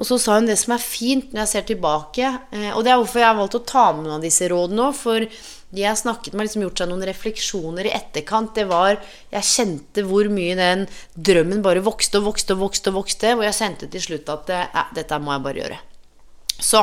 Og 0.00 0.08
så 0.08 0.16
sa 0.16 0.38
hun 0.38 0.48
det 0.48 0.56
som 0.56 0.72
er 0.72 0.82
fint 0.82 1.32
når 1.34 1.42
jeg 1.42 1.50
ser 1.50 1.66
tilbake, 1.68 2.28
eh, 2.56 2.70
og 2.72 2.84
det 2.86 2.92
er 2.92 3.00
hvorfor 3.00 3.20
jeg 3.20 3.28
har 3.28 3.36
valgt 3.36 3.58
å 3.58 3.66
ta 3.68 3.90
med 3.92 4.06
noen 4.06 4.16
av 4.16 4.24
disse 4.24 4.48
rådene 4.48 4.86
òg, 4.86 4.96
for 4.96 5.26
de 5.70 5.84
jeg 5.84 6.00
snakket 6.00 6.32
med, 6.32 6.40
har 6.40 6.48
liksom 6.48 6.64
gjort 6.64 6.80
seg 6.80 6.88
noen 6.90 7.04
refleksjoner 7.06 7.86
i 7.86 7.92
etterkant. 7.94 8.54
Det 8.56 8.64
var 8.70 8.96
Jeg 9.30 9.46
kjente 9.46 10.02
hvor 10.08 10.26
mye 10.32 10.56
den 10.58 10.88
drømmen 11.14 11.60
bare 11.62 11.84
vokste 11.84 12.18
og 12.18 12.32
vokste 12.32 12.56
og 12.56 12.64
vokste, 12.64 12.90
og 12.90 13.02
vokste, 13.02 13.36
og 13.36 13.44
jeg 13.46 13.58
kjente 13.60 13.90
til 13.92 14.02
slutt 14.08 14.32
at 14.32 14.50
ja, 14.56 14.88
dette 14.96 15.20
må 15.22 15.36
jeg 15.36 15.44
bare 15.46 15.62
gjøre. 15.62 15.78
Så 16.58 16.82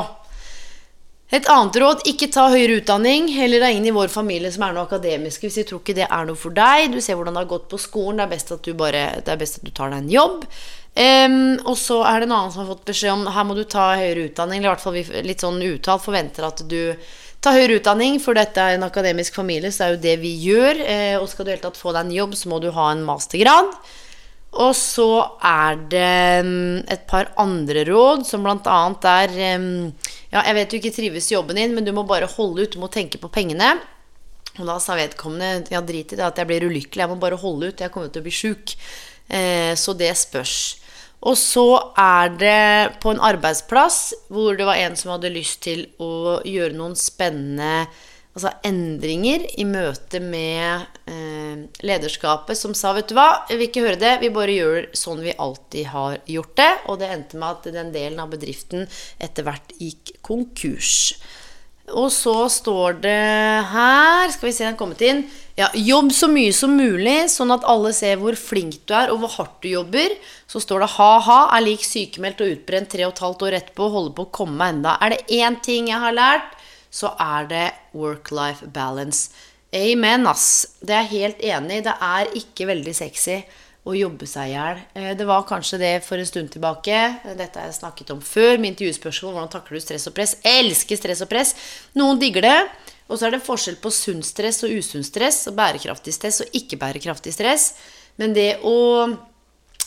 et 1.27 1.47
annet 1.51 1.75
råd 1.75 2.05
ikke 2.07 2.29
ta 2.31 2.45
høyere 2.53 2.77
utdanning. 2.79 3.25
Heller 3.35 3.59
det 3.59 3.67
er 3.67 3.75
ingen 3.75 3.89
i 3.89 3.95
vår 3.97 4.07
familie 4.13 4.47
som 4.53 4.63
er 4.63 4.75
noe 4.77 4.85
akademiske 4.87 5.43
hvis 5.43 5.57
de 5.59 5.65
tror 5.67 5.81
ikke 5.81 5.97
det 5.97 6.05
er 6.07 6.27
noe 6.29 6.39
for 6.39 6.55
deg. 6.55 6.93
Du 6.93 7.01
ser 7.03 7.19
hvordan 7.19 7.35
det 7.35 7.41
har 7.43 7.49
gått 7.51 7.65
på 7.73 7.79
skolen. 7.83 8.21
Det 8.21 8.27
er 8.27 8.31
best 8.31 8.53
at 8.55 8.63
du, 8.63 8.71
bare, 8.79 9.01
det 9.19 9.33
er 9.33 9.41
best 9.41 9.59
at 9.59 9.67
du 9.67 9.73
tar 9.75 9.91
deg 9.91 10.05
en 10.05 10.13
jobb. 10.13 10.45
Um, 10.97 11.59
og 11.69 11.75
så 11.77 11.99
er 12.09 12.23
det 12.23 12.25
en 12.25 12.33
annen 12.39 12.53
som 12.53 12.63
har 12.63 12.71
fått 12.71 12.87
beskjed 12.89 13.13
om 13.13 13.27
her 13.29 13.45
må 13.45 13.53
du 13.53 13.61
ta 13.69 13.91
høyere 13.99 14.31
utdanning. 14.31 14.63
Eller 14.63 14.71
i 14.71 14.73
hvert 14.73 14.85
fall 14.85 14.97
vi 14.97 15.23
litt 15.27 15.43
sånn 15.45 15.61
uttalt 15.61 16.01
forventer 16.01 16.47
at 16.47 16.63
du 16.65 16.81
tar 17.43 17.53
høyere 17.53 17.77
utdanning, 17.77 18.17
for 18.23 18.37
dette 18.37 18.57
er 18.57 18.79
en 18.79 18.87
akademisk 18.87 19.37
familie, 19.37 19.69
så 19.69 19.83
det 19.83 19.87
er 19.87 19.93
jo 19.93 20.03
det 20.07 20.17
vi 20.23 20.33
gjør. 20.47 20.81
Uh, 20.81 21.15
og 21.21 21.29
skal 21.29 21.45
du 21.45 21.53
hele 21.53 21.65
tatt 21.67 21.79
få 21.79 21.93
deg 21.93 22.07
en 22.07 22.17
jobb, 22.17 22.37
så 22.39 22.49
må 22.49 22.61
du 22.63 22.71
ha 22.73 22.91
en 22.95 23.05
mastergrad. 23.05 23.75
Og 24.57 24.71
så 24.73 25.09
er 25.45 25.77
det 25.91 26.45
um, 26.47 26.79
et 26.89 27.03
par 27.09 27.29
andre 27.37 27.83
råd, 27.85 28.25
som 28.25 28.45
blant 28.45 28.65
annet 28.71 29.05
er 29.11 29.35
um, 29.59 29.67
Ja, 30.31 30.41
jeg 30.41 30.55
vet 30.57 30.71
du 30.71 30.77
ikke 30.79 30.95
trives 30.95 31.29
i 31.29 31.35
jobben 31.35 31.59
din, 31.59 31.75
men 31.75 31.85
du 31.85 31.93
må 31.93 32.07
bare 32.07 32.29
holde 32.31 32.65
ut, 32.65 32.73
du 32.73 32.81
må 32.81 32.89
tenke 32.91 33.21
på 33.21 33.29
pengene. 33.33 33.75
Og 34.57 34.65
da 34.65 34.79
sa 34.81 34.97
vedkommende 34.97 35.69
ja, 35.69 35.83
drit 35.85 36.15
i 36.15 36.17
det 36.17 36.25
at 36.25 36.41
jeg 36.41 36.49
blir 36.49 36.65
ulykkelig, 36.65 37.03
jeg 37.03 37.11
må 37.11 37.19
bare 37.21 37.37
holde 37.37 37.69
ut, 37.69 37.85
jeg 37.85 37.93
kommer 37.93 38.09
til 38.09 38.23
å 38.23 38.25
bli 38.25 38.33
sjuk. 38.33 38.73
Uh, 39.29 39.75
så 39.77 39.93
det 39.99 40.13
spørs. 40.17 40.76
Og 41.25 41.37
så 41.39 41.65
er 41.97 42.35
det 42.37 42.99
på 43.01 43.13
en 43.13 43.23
arbeidsplass 43.25 44.11
hvor 44.29 44.57
det 44.57 44.67
var 44.67 44.77
en 44.83 44.97
som 44.99 45.15
hadde 45.15 45.33
lyst 45.33 45.63
til 45.65 45.87
å 45.97 46.37
gjøre 46.45 46.77
noen 46.77 46.93
spennende 46.99 47.87
altså 48.37 48.51
endringer 48.69 49.47
i 49.57 49.65
møte 49.65 50.19
med 50.21 50.83
eh, 51.09 51.63
lederskapet, 51.81 52.57
som 52.59 52.75
sa 52.77 52.91
vet 52.93 53.09
du 53.09 53.15
hva, 53.17 53.47
jeg 53.49 53.57
vil 53.57 53.69
ikke 53.71 53.85
høre 53.87 54.01
det, 54.01 54.13
vi 54.21 54.29
bare 54.33 54.53
gjør 54.53 54.89
sånn 54.97 55.23
vi 55.25 55.33
alltid 55.33 55.89
har 55.89 56.19
gjort 56.29 56.53
det. 56.59 56.69
Og 56.85 57.01
det 57.01 57.09
endte 57.15 57.41
med 57.41 57.49
at 57.49 57.69
den 57.73 57.89
delen 57.95 58.21
av 58.21 58.29
bedriften 58.35 58.85
etter 59.17 59.47
hvert 59.47 59.73
gikk 59.81 60.19
konkurs. 60.21 61.17
Og 61.95 62.09
så 62.11 62.49
står 62.51 62.97
det 62.99 63.19
her 63.71 64.31
Skal 64.33 64.49
vi 64.49 64.53
se, 64.53 64.65
den 64.65 64.73
har 64.73 64.79
kommet 64.79 65.03
inn. 65.07 65.21
Ja, 65.57 65.69
jobb 65.73 66.11
så 66.13 66.27
mye 66.29 66.51
som 66.53 66.75
mulig, 66.77 67.29
sånn 67.33 67.53
at 67.55 67.63
alle 67.65 67.89
ser 67.95 68.19
hvor 68.21 68.35
flink 68.37 68.81
du 68.85 68.93
er, 68.93 69.09
og 69.09 69.23
hvor 69.23 69.31
hardt 69.39 69.55
du 69.63 69.71
jobber. 69.71 70.13
Så 70.45 70.61
står 70.61 70.83
det 70.83 70.91
ha-ha, 70.97 71.37
er 71.55 71.63
lik 71.65 71.85
sykemeldt 71.87 72.43
og 72.45 72.51
utbrent 72.53 72.91
tre 72.91 73.07
og 73.07 73.15
et 73.15 73.23
halvt 73.23 73.45
år 73.47 73.57
etterpå, 73.61 73.87
holder 73.93 74.13
på 74.19 74.27
å 74.27 74.33
komme 74.37 74.59
meg 74.59 74.75
enda. 74.75 74.97
Er 75.01 75.15
det 75.15 75.39
én 75.39 75.57
ting 75.65 75.89
jeg 75.89 76.03
har 76.03 76.13
lært, 76.13 76.51
så 76.93 77.15
er 77.17 77.49
det 77.49 77.65
work-life 77.97 78.69
balance. 78.75 79.31
Amen, 79.73 80.27
ass. 80.29 80.77
Det 80.79 80.93
er 80.93 81.07
jeg 81.07 81.13
helt 81.15 81.41
enig. 81.55 81.81
Det 81.87 81.95
er 82.05 82.35
ikke 82.37 82.69
veldig 82.69 82.93
sexy 82.95 83.41
å 83.87 83.95
jobbe 83.95 84.27
seg 84.29 84.51
i 84.51 84.55
hjel. 84.55 84.81
Eh, 84.97 85.13
det 85.17 85.27
var 85.27 85.45
kanskje 85.47 85.79
det 85.81 85.93
for 86.05 86.19
en 86.19 86.27
stund 86.27 86.51
tilbake. 86.53 86.97
Dette 87.39 87.61
har 87.61 87.69
jeg 87.69 87.79
snakket 87.79 88.11
om 88.15 88.21
før 88.23 88.59
med 88.59 88.73
intervjuspørsmål. 88.73 89.35
Hvordan 89.35 89.53
takler 89.53 89.79
du 89.79 89.85
stress 89.85 90.07
og 90.09 90.15
press? 90.17 90.35
Jeg 90.43 90.65
elsker 90.65 90.99
stress 90.99 91.23
og 91.25 91.31
press. 91.31 91.55
Noen 91.99 92.19
digger 92.21 92.45
det. 92.45 92.57
Og 93.07 93.15
så 93.15 93.27
er 93.27 93.37
det 93.37 93.45
forskjell 93.45 93.77
på 93.79 93.91
sunn 93.95 94.19
stress 94.25 94.59
og 94.67 94.73
usunn 94.75 95.05
stress, 95.07 95.45
og 95.47 95.55
bærekraftig 95.55 96.11
stress 96.11 96.41
og 96.43 96.57
ikke 96.59 96.79
bærekraftig 96.81 97.31
stress. 97.31 97.69
Men 98.19 98.33
det 98.35 98.57
å 98.67 98.75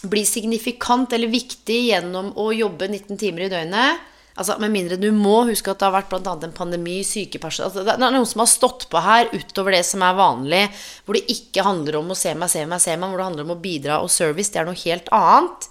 bli 0.08 0.22
signifikant 0.24 1.12
eller 1.12 1.28
viktig 1.28 1.82
gjennom 1.90 2.32
å 2.40 2.48
jobbe 2.56 2.88
19 2.88 3.20
timer 3.20 3.44
i 3.44 3.52
døgnet 3.52 4.06
Altså, 4.38 4.57
Med 4.62 4.73
mindre 4.73 4.97
du 5.01 5.09
må 5.12 5.43
huske 5.49 5.73
at 5.73 5.81
det 5.81 5.88
har 5.88 5.97
vært 5.97 6.14
annet 6.16 6.49
en 6.49 6.57
pandemi, 6.57 7.01
sykeperson 7.07 7.66
altså, 7.66 7.85
Det 7.85 7.97
er 7.97 8.03
noen 8.03 8.29
som 8.29 8.45
har 8.45 8.51
stått 8.51 8.87
på 8.93 9.03
her 9.05 9.31
utover 9.35 9.75
det 9.77 9.85
som 9.88 10.05
er 10.07 10.19
vanlig, 10.19 10.64
hvor 11.05 11.19
det 11.19 11.27
ikke 11.35 11.66
handler 11.66 12.01
om 12.01 12.12
å 12.12 12.19
se 12.19 12.35
meg, 12.38 12.53
se 12.53 12.64
meg, 12.66 12.83
se 12.83 12.97
meg, 12.97 13.11
hvor 13.11 13.21
det 13.21 13.29
handler 13.31 13.49
om 13.49 13.55
å 13.57 13.62
bidra 13.62 14.01
og 14.05 14.12
service. 14.12 14.53
Det 14.53 14.62
er 14.62 14.69
noe 14.71 14.85
helt 14.85 15.11
annet. 15.14 15.71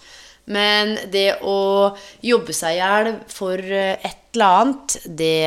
Men 0.50 0.95
det 1.13 1.28
å 1.45 1.93
jobbe 2.26 2.56
seg 2.58 2.76
i 2.76 2.82
hjel 2.82 3.12
for 3.30 3.62
et 3.62 4.24
eller 4.34 4.62
annet, 4.62 4.98
det 5.06 5.45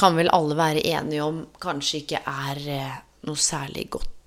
kan 0.00 0.16
vel 0.16 0.30
alle 0.32 0.56
være 0.56 0.84
enige 0.88 1.26
om 1.26 1.42
kanskje 1.60 2.02
ikke 2.02 2.22
er 2.24 2.62
eh, 2.72 2.96
noe 3.28 3.40
særlig 3.40 3.90
godt. 3.96 4.19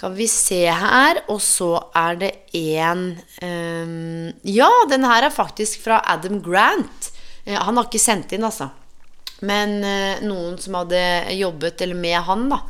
Kan 0.00 0.14
vi 0.18 0.26
se 0.28 0.64
her, 0.66 1.20
og 1.30 1.38
så 1.42 1.76
er 1.94 2.16
det 2.18 2.30
en 2.58 3.04
um, 3.42 4.32
Ja, 4.42 4.70
den 4.90 5.06
her 5.06 5.28
er 5.28 5.34
faktisk 5.34 5.84
fra 5.84 6.00
Adam 6.10 6.40
Grant. 6.42 7.12
Uh, 7.46 7.54
han 7.54 7.78
har 7.78 7.86
ikke 7.86 8.02
sendt 8.02 8.34
inn, 8.34 8.46
altså. 8.46 8.72
Men 9.46 9.78
uh, 9.86 10.24
noen 10.26 10.58
som 10.58 10.80
hadde 10.80 11.04
jobbet 11.38 11.86
eller 11.86 12.00
med 12.00 12.18
han, 12.26 12.48
da. 12.50 12.60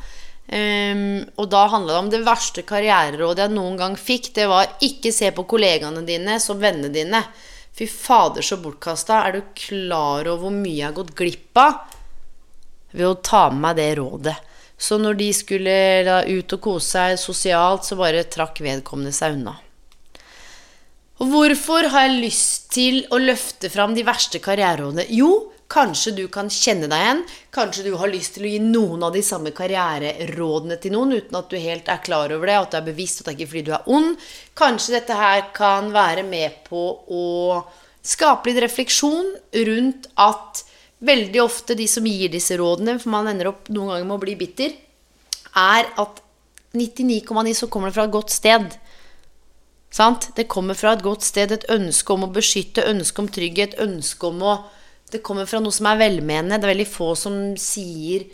Um, 0.44 1.22
og 1.40 1.48
da 1.48 1.64
handla 1.72 1.94
det 1.94 2.00
om 2.02 2.12
det 2.12 2.24
verste 2.26 2.66
karriererådet 2.68 3.46
jeg 3.46 3.56
noen 3.56 3.80
gang 3.80 3.96
fikk. 3.96 4.34
Det 4.36 4.44
var 4.50 4.76
ikke 4.84 5.12
se 5.14 5.32
på 5.32 5.46
kollegaene 5.48 6.04
dine 6.04 6.36
som 6.44 6.60
vennene 6.60 6.92
dine. 6.92 7.24
Fy 7.74 7.88
fader, 7.88 8.44
så 8.44 8.60
bortkasta. 8.60 9.24
Er 9.24 9.38
du 9.38 9.54
klar 9.56 10.28
over 10.28 10.44
hvor 10.44 10.52
mye 10.60 10.76
jeg 10.76 10.90
har 10.90 10.98
gått 11.00 11.16
glipp 11.16 11.56
av 11.58 11.80
ved 12.92 13.08
å 13.08 13.16
ta 13.24 13.48
med 13.48 13.64
meg 13.64 13.80
det 13.80 13.94
rådet? 13.98 14.42
Så 14.78 14.98
når 14.98 15.18
de 15.20 15.28
skulle 15.36 15.76
da 16.06 16.22
ut 16.26 16.56
og 16.56 16.60
kose 16.64 16.90
seg 16.96 17.20
sosialt, 17.20 17.86
så 17.86 17.98
bare 17.98 18.26
trakk 18.30 18.60
vedkommende 18.64 19.14
seg 19.14 19.38
unna. 19.38 19.56
Og 21.22 21.30
hvorfor 21.30 21.86
har 21.92 22.08
jeg 22.08 22.22
lyst 22.24 22.70
til 22.74 23.04
å 23.14 23.20
løfte 23.22 23.70
fram 23.70 23.94
de 23.94 24.02
verste 24.06 24.40
karriererådene? 24.42 25.06
Jo, 25.14 25.30
kanskje 25.70 26.12
du 26.16 26.24
kan 26.32 26.50
kjenne 26.52 26.88
deg 26.90 27.04
igjen. 27.04 27.22
Kanskje 27.54 27.84
du 27.86 27.94
har 28.00 28.10
lyst 28.10 28.34
til 28.34 28.48
å 28.48 28.50
gi 28.50 28.58
noen 28.62 29.06
av 29.06 29.14
de 29.14 29.22
samme 29.24 29.54
karriererådene 29.54 30.78
til 30.82 30.94
noen 30.96 31.14
uten 31.14 31.38
at 31.38 31.48
du 31.50 31.56
helt 31.62 31.88
er 31.88 32.02
klar 32.04 32.34
over 32.34 32.50
det, 32.50 32.58
at 32.58 32.74
du 32.74 32.78
er 32.80 32.88
bevisst, 32.90 33.22
at 33.22 33.30
det 33.30 33.34
er 33.34 33.38
ikke 33.38 33.52
fordi 33.52 33.64
du 33.70 33.72
er 33.78 33.88
ond. 33.94 34.26
Kanskje 34.58 34.96
dette 34.98 35.18
her 35.18 35.48
kan 35.54 35.94
være 35.94 36.26
med 36.26 36.60
på 36.66 36.84
å 37.06 37.24
skape 38.04 38.50
litt 38.50 38.62
refleksjon 38.66 39.32
rundt 39.70 40.10
at 40.20 40.64
veldig 41.04 41.40
ofte 41.42 41.76
de 41.78 41.86
som 41.90 42.06
gir 42.06 42.30
disse 42.32 42.56
rådene, 42.60 42.98
for 43.00 43.12
man 43.14 43.30
ender 43.30 43.50
opp 43.50 43.70
noen 43.72 43.94
ganger 43.94 44.08
med 44.08 44.16
å 44.16 44.22
bli 44.22 44.36
bitter, 44.38 44.76
er 45.54 45.90
at 46.00 46.22
99,9 46.74 47.54
så 47.54 47.68
kommer 47.70 47.90
det 47.90 47.96
fra 47.98 48.06
et 48.08 48.14
godt 48.14 48.34
sted. 48.34 48.78
Sant? 49.94 50.30
Det 50.34 50.48
kommer 50.50 50.74
fra 50.78 50.94
et 50.96 51.04
godt 51.04 51.22
sted, 51.26 51.52
et 51.54 51.68
ønske 51.70 52.14
om 52.14 52.26
å 52.26 52.32
beskytte, 52.34 52.86
ønske 52.90 53.22
om 53.22 53.30
trygghet, 53.30 53.78
ønske 53.82 54.30
om 54.30 54.42
å 54.42 54.56
Det 55.14 55.20
kommer 55.22 55.46
fra 55.46 55.60
noe 55.60 55.70
som 55.70 55.86
er 55.86 55.98
velmenende. 56.00 56.56
Det 56.58 56.64
er 56.64 56.72
veldig 56.72 56.86
få 56.90 57.12
som 57.14 57.34
sier 57.60 58.24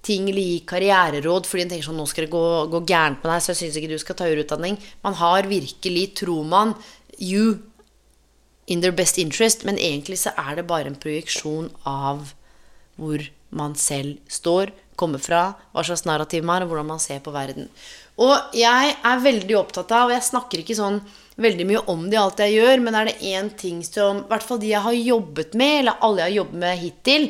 ting 0.00 0.28
eller 0.30 0.40
gir 0.40 0.62
karriereråd 0.64 1.44
fordi 1.44 1.66
en 1.66 1.72
tenker 1.74 1.88
sånn 1.90 1.98
Nå 2.00 2.06
skal 2.08 2.24
det 2.24 2.32
gå, 2.32 2.44
gå 2.72 2.80
gærent 2.88 3.20
med 3.20 3.28
deg, 3.28 3.42
så 3.42 3.50
jeg 3.50 3.58
syns 3.58 3.76
ikke 3.76 3.90
du 3.90 4.00
skal 4.00 4.16
ta 4.16 4.28
utdanning. 4.30 4.78
Man 5.04 5.18
har 5.20 5.50
virkelig, 5.50 6.04
tror 6.22 6.46
man, 6.48 6.72
you 7.18 7.58
in 8.70 8.82
their 8.84 8.94
best 8.94 9.18
interest, 9.18 9.64
men 9.66 9.78
egentlig 9.78 10.20
så 10.22 10.34
er 10.38 10.60
det 10.60 10.68
bare 10.70 10.90
en 10.90 10.98
projeksjon 10.98 11.70
av 11.88 12.32
hvor 13.00 13.24
man 13.56 13.74
selv 13.78 14.20
står, 14.30 14.70
kommer 15.00 15.22
fra, 15.22 15.54
hva 15.72 15.82
slags 15.86 16.04
narrativ 16.06 16.44
man 16.44 16.60
har, 16.60 16.66
og 16.66 16.74
hvordan 16.74 16.90
man 16.92 17.02
ser 17.02 17.22
på 17.24 17.32
verden. 17.34 17.70
Og 18.20 18.54
jeg 18.56 18.94
er 18.94 19.24
veldig 19.24 19.56
opptatt 19.56 19.92
av, 19.96 20.10
og 20.10 20.14
jeg 20.14 20.26
snakker 20.28 20.62
ikke 20.62 20.76
sånn 20.76 21.00
veldig 21.40 21.66
mye 21.70 21.84
om 21.88 22.02
det 22.10 22.18
i 22.18 22.20
alt 22.20 22.42
jeg 22.44 22.58
gjør, 22.58 22.82
men 22.84 22.98
er 22.98 23.08
det 23.08 23.30
én 23.30 23.48
ting 23.56 23.80
som 23.86 24.20
i 24.20 24.28
hvert 24.28 24.44
fall 24.44 24.60
de 24.60 24.74
jeg 24.74 24.84
har 24.84 24.98
jobbet 24.98 25.56
med, 25.56 25.78
eller 25.80 26.04
alle 26.04 26.20
jeg 26.20 26.28
har 26.28 26.36
jobbet 26.36 26.60
med 26.64 26.82
hittil, 26.82 27.26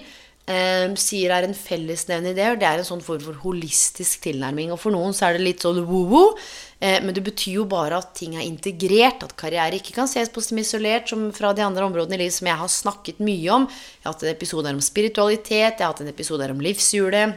eh, 0.51 0.89
sier 0.99 1.37
er 1.37 1.47
en 1.47 1.55
fellesnevner 1.55 2.35
i 2.35 2.39
det, 2.41 2.49
og 2.51 2.59
det 2.61 2.69
er 2.69 2.83
en 2.83 2.91
sånn 2.91 3.05
form 3.07 3.23
for 3.23 3.39
holistisk 3.45 4.27
tilnærming. 4.27 4.75
Og 4.75 4.83
for 4.83 4.95
noen 4.95 5.15
så 5.15 5.29
er 5.29 5.39
det 5.39 5.47
litt 5.47 5.63
sånn 5.67 5.79
woo-woo, 5.87 6.35
men 6.81 7.13
det 7.13 7.21
betyr 7.21 7.59
jo 7.59 7.67
bare 7.69 7.99
at 8.01 8.15
ting 8.17 8.39
er 8.39 8.47
integrert, 8.47 9.21
at 9.27 9.35
karriere 9.37 9.77
ikke 9.77 9.93
kan 9.99 10.09
ses 10.09 10.31
på 10.33 10.41
som 10.41 10.57
isolert 10.63 11.11
som 11.13 11.27
fra 11.37 11.53
de 11.53 11.65
andre 11.65 11.85
områdene 11.85 12.17
i 12.17 12.23
livet 12.23 12.39
som 12.39 12.49
jeg 12.49 12.57
har 12.57 12.73
snakket 12.73 13.21
mye 13.21 13.51
om. 13.53 13.67
Jeg 13.69 14.07
har 14.07 14.15
hatt 14.15 14.25
en 14.25 14.33
episode 14.33 14.73
om 14.73 14.81
spiritualitet, 14.85 15.77
jeg 15.77 15.85
har 15.85 15.93
hatt 15.93 16.01
en 16.01 16.13
episode 16.13 16.49
om 16.49 16.63
livshjulet, 16.65 17.37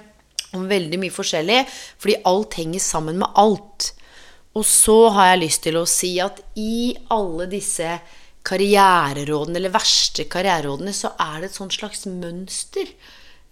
om 0.56 0.63
veldig 0.69 0.99
mye 1.01 1.13
forskjellig, 1.13 1.60
fordi 1.99 2.21
alt 2.29 2.56
henger 2.62 2.84
sammen 2.86 3.19
med 3.19 3.39
alt. 3.43 3.89
Og 4.53 4.63
så 4.69 4.97
har 5.15 5.34
jeg 5.34 5.43
lyst 5.43 5.63
til 5.65 5.79
å 5.79 5.88
si 5.89 6.13
at 6.23 6.39
i 6.60 6.93
alle 7.12 7.49
disse 7.51 7.97
karriererådene, 8.47 9.60
eller 9.60 9.73
verste 9.73 10.27
karriererådene, 10.32 10.93
så 10.95 11.13
er 11.19 11.41
det 11.41 11.51
et 11.51 11.60
sånt 11.60 11.75
slags 11.75 12.06
mønster 12.08 12.91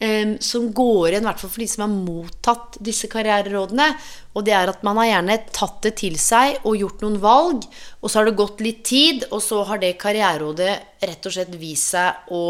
eh, 0.02 0.34
som 0.44 0.68
går 0.76 1.12
igjen, 1.12 1.24
i 1.24 1.30
hvert 1.30 1.42
fall 1.44 1.54
for 1.54 1.64
de 1.64 1.70
som 1.70 1.86
har 1.86 1.94
mottatt 1.94 2.78
disse 2.84 3.10
karriererådene. 3.12 3.88
Og 4.36 4.46
det 4.48 4.56
er 4.58 4.72
at 4.72 4.86
man 4.88 5.00
har 5.02 5.12
gjerne 5.12 5.40
tatt 5.54 5.82
det 5.86 5.96
til 6.02 6.20
seg 6.22 6.62
og 6.66 6.80
gjort 6.80 7.06
noen 7.06 7.20
valg, 7.24 7.66
og 8.02 8.10
så 8.10 8.22
har 8.22 8.30
det 8.30 8.40
gått 8.40 8.64
litt 8.66 8.86
tid, 8.88 9.28
og 9.32 9.44
så 9.46 9.64
har 9.70 9.82
det 9.82 9.98
karriererådet 10.02 10.78
rett 11.06 11.28
og 11.28 11.36
slett 11.36 11.60
vist 11.62 11.94
seg 11.94 12.32
å 12.34 12.46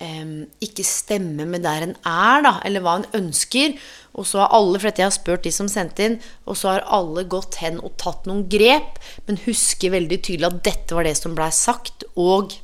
um, 0.00 0.36
ikke 0.64 0.86
stemme 0.86 1.46
med 1.48 1.64
der 1.66 1.86
en 1.86 1.96
er, 2.08 2.44
da, 2.46 2.54
eller 2.66 2.84
hva 2.84 2.98
en 3.00 3.08
ønsker. 3.20 3.76
Og 4.18 4.26
så 4.26 4.42
har 4.42 4.54
alle, 4.56 4.78
for 4.78 4.88
dette 4.88 5.04
jeg 5.04 5.10
har 5.10 5.16
spurt 5.16 5.46
de 5.46 5.52
som 5.54 5.68
sendte 5.70 6.06
inn, 6.06 6.18
og 6.48 6.58
så 6.58 6.74
har 6.74 6.88
alle 6.92 7.26
gått 7.30 7.60
hen 7.62 7.78
og 7.78 7.94
tatt 8.00 8.26
noen 8.28 8.46
grep, 8.50 8.98
men 9.28 9.40
husker 9.46 9.94
veldig 9.94 10.18
tydelig 10.18 10.50
at 10.50 10.64
dette 10.66 10.96
var 10.96 11.06
det 11.06 11.16
som 11.20 11.36
blei 11.38 11.50
sagt. 11.54 12.06
Og 12.18 12.56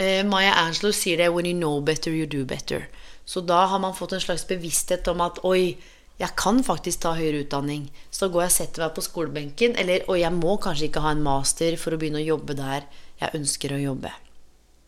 eh, 0.00 0.24
Maya 0.26 0.56
Angelou 0.64 0.92
sier 0.92 1.16
det 1.20 1.28
'when 1.30 1.46
you 1.46 1.56
know 1.56 1.80
better, 1.80 2.10
you 2.10 2.26
do 2.26 2.44
better'. 2.44 2.86
Så 3.24 3.40
da 3.46 3.66
har 3.66 3.78
man 3.78 3.94
fått 3.94 4.12
en 4.12 4.20
slags 4.20 4.46
bevissthet 4.46 5.08
om 5.08 5.20
at 5.20 5.38
oi, 5.44 5.76
jeg 6.18 6.36
kan 6.36 6.62
faktisk 6.64 7.00
ta 7.00 7.14
høyere 7.14 7.44
utdanning. 7.44 7.90
Så 8.10 8.28
går 8.28 8.42
jeg 8.42 8.50
og 8.50 8.56
setter 8.56 8.82
meg 8.82 8.94
på 8.94 9.06
skolebenken, 9.06 9.76
eller 9.76 10.00
'oi, 10.08 10.20
jeg 10.20 10.32
må 10.32 10.56
kanskje 10.58 10.88
ikke 10.88 11.04
ha 11.04 11.10
en 11.10 11.22
master 11.22 11.76
for 11.76 11.92
å 11.92 11.98
begynne 11.98 12.20
å 12.24 12.30
jobbe 12.32 12.56
der 12.56 12.82
jeg 13.20 13.30
ønsker 13.34 13.72
å 13.72 13.82
jobbe. 13.82 14.10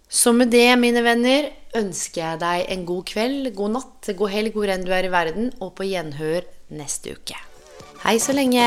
Så 0.09 0.33
med 0.37 0.51
det, 0.53 0.79
mine 0.79 1.03
venner, 1.03 1.53
ønsker 1.75 2.20
jeg 2.20 2.40
deg 2.42 2.66
en 2.68 2.85
god 2.85 3.05
kveld, 3.09 3.55
god 3.57 3.70
natt, 3.79 4.11
god 4.16 4.31
helg 4.35 4.53
hvor 4.53 4.68
enn 4.68 4.85
du 4.85 4.92
er 4.92 5.09
i 5.09 5.12
verden, 5.12 5.53
og 5.61 5.72
på 5.79 5.88
gjenhør 5.88 6.44
neste 6.68 7.16
uke. 7.16 7.38
Hei 8.05 8.18
så 8.20 8.37
lenge! 8.37 8.66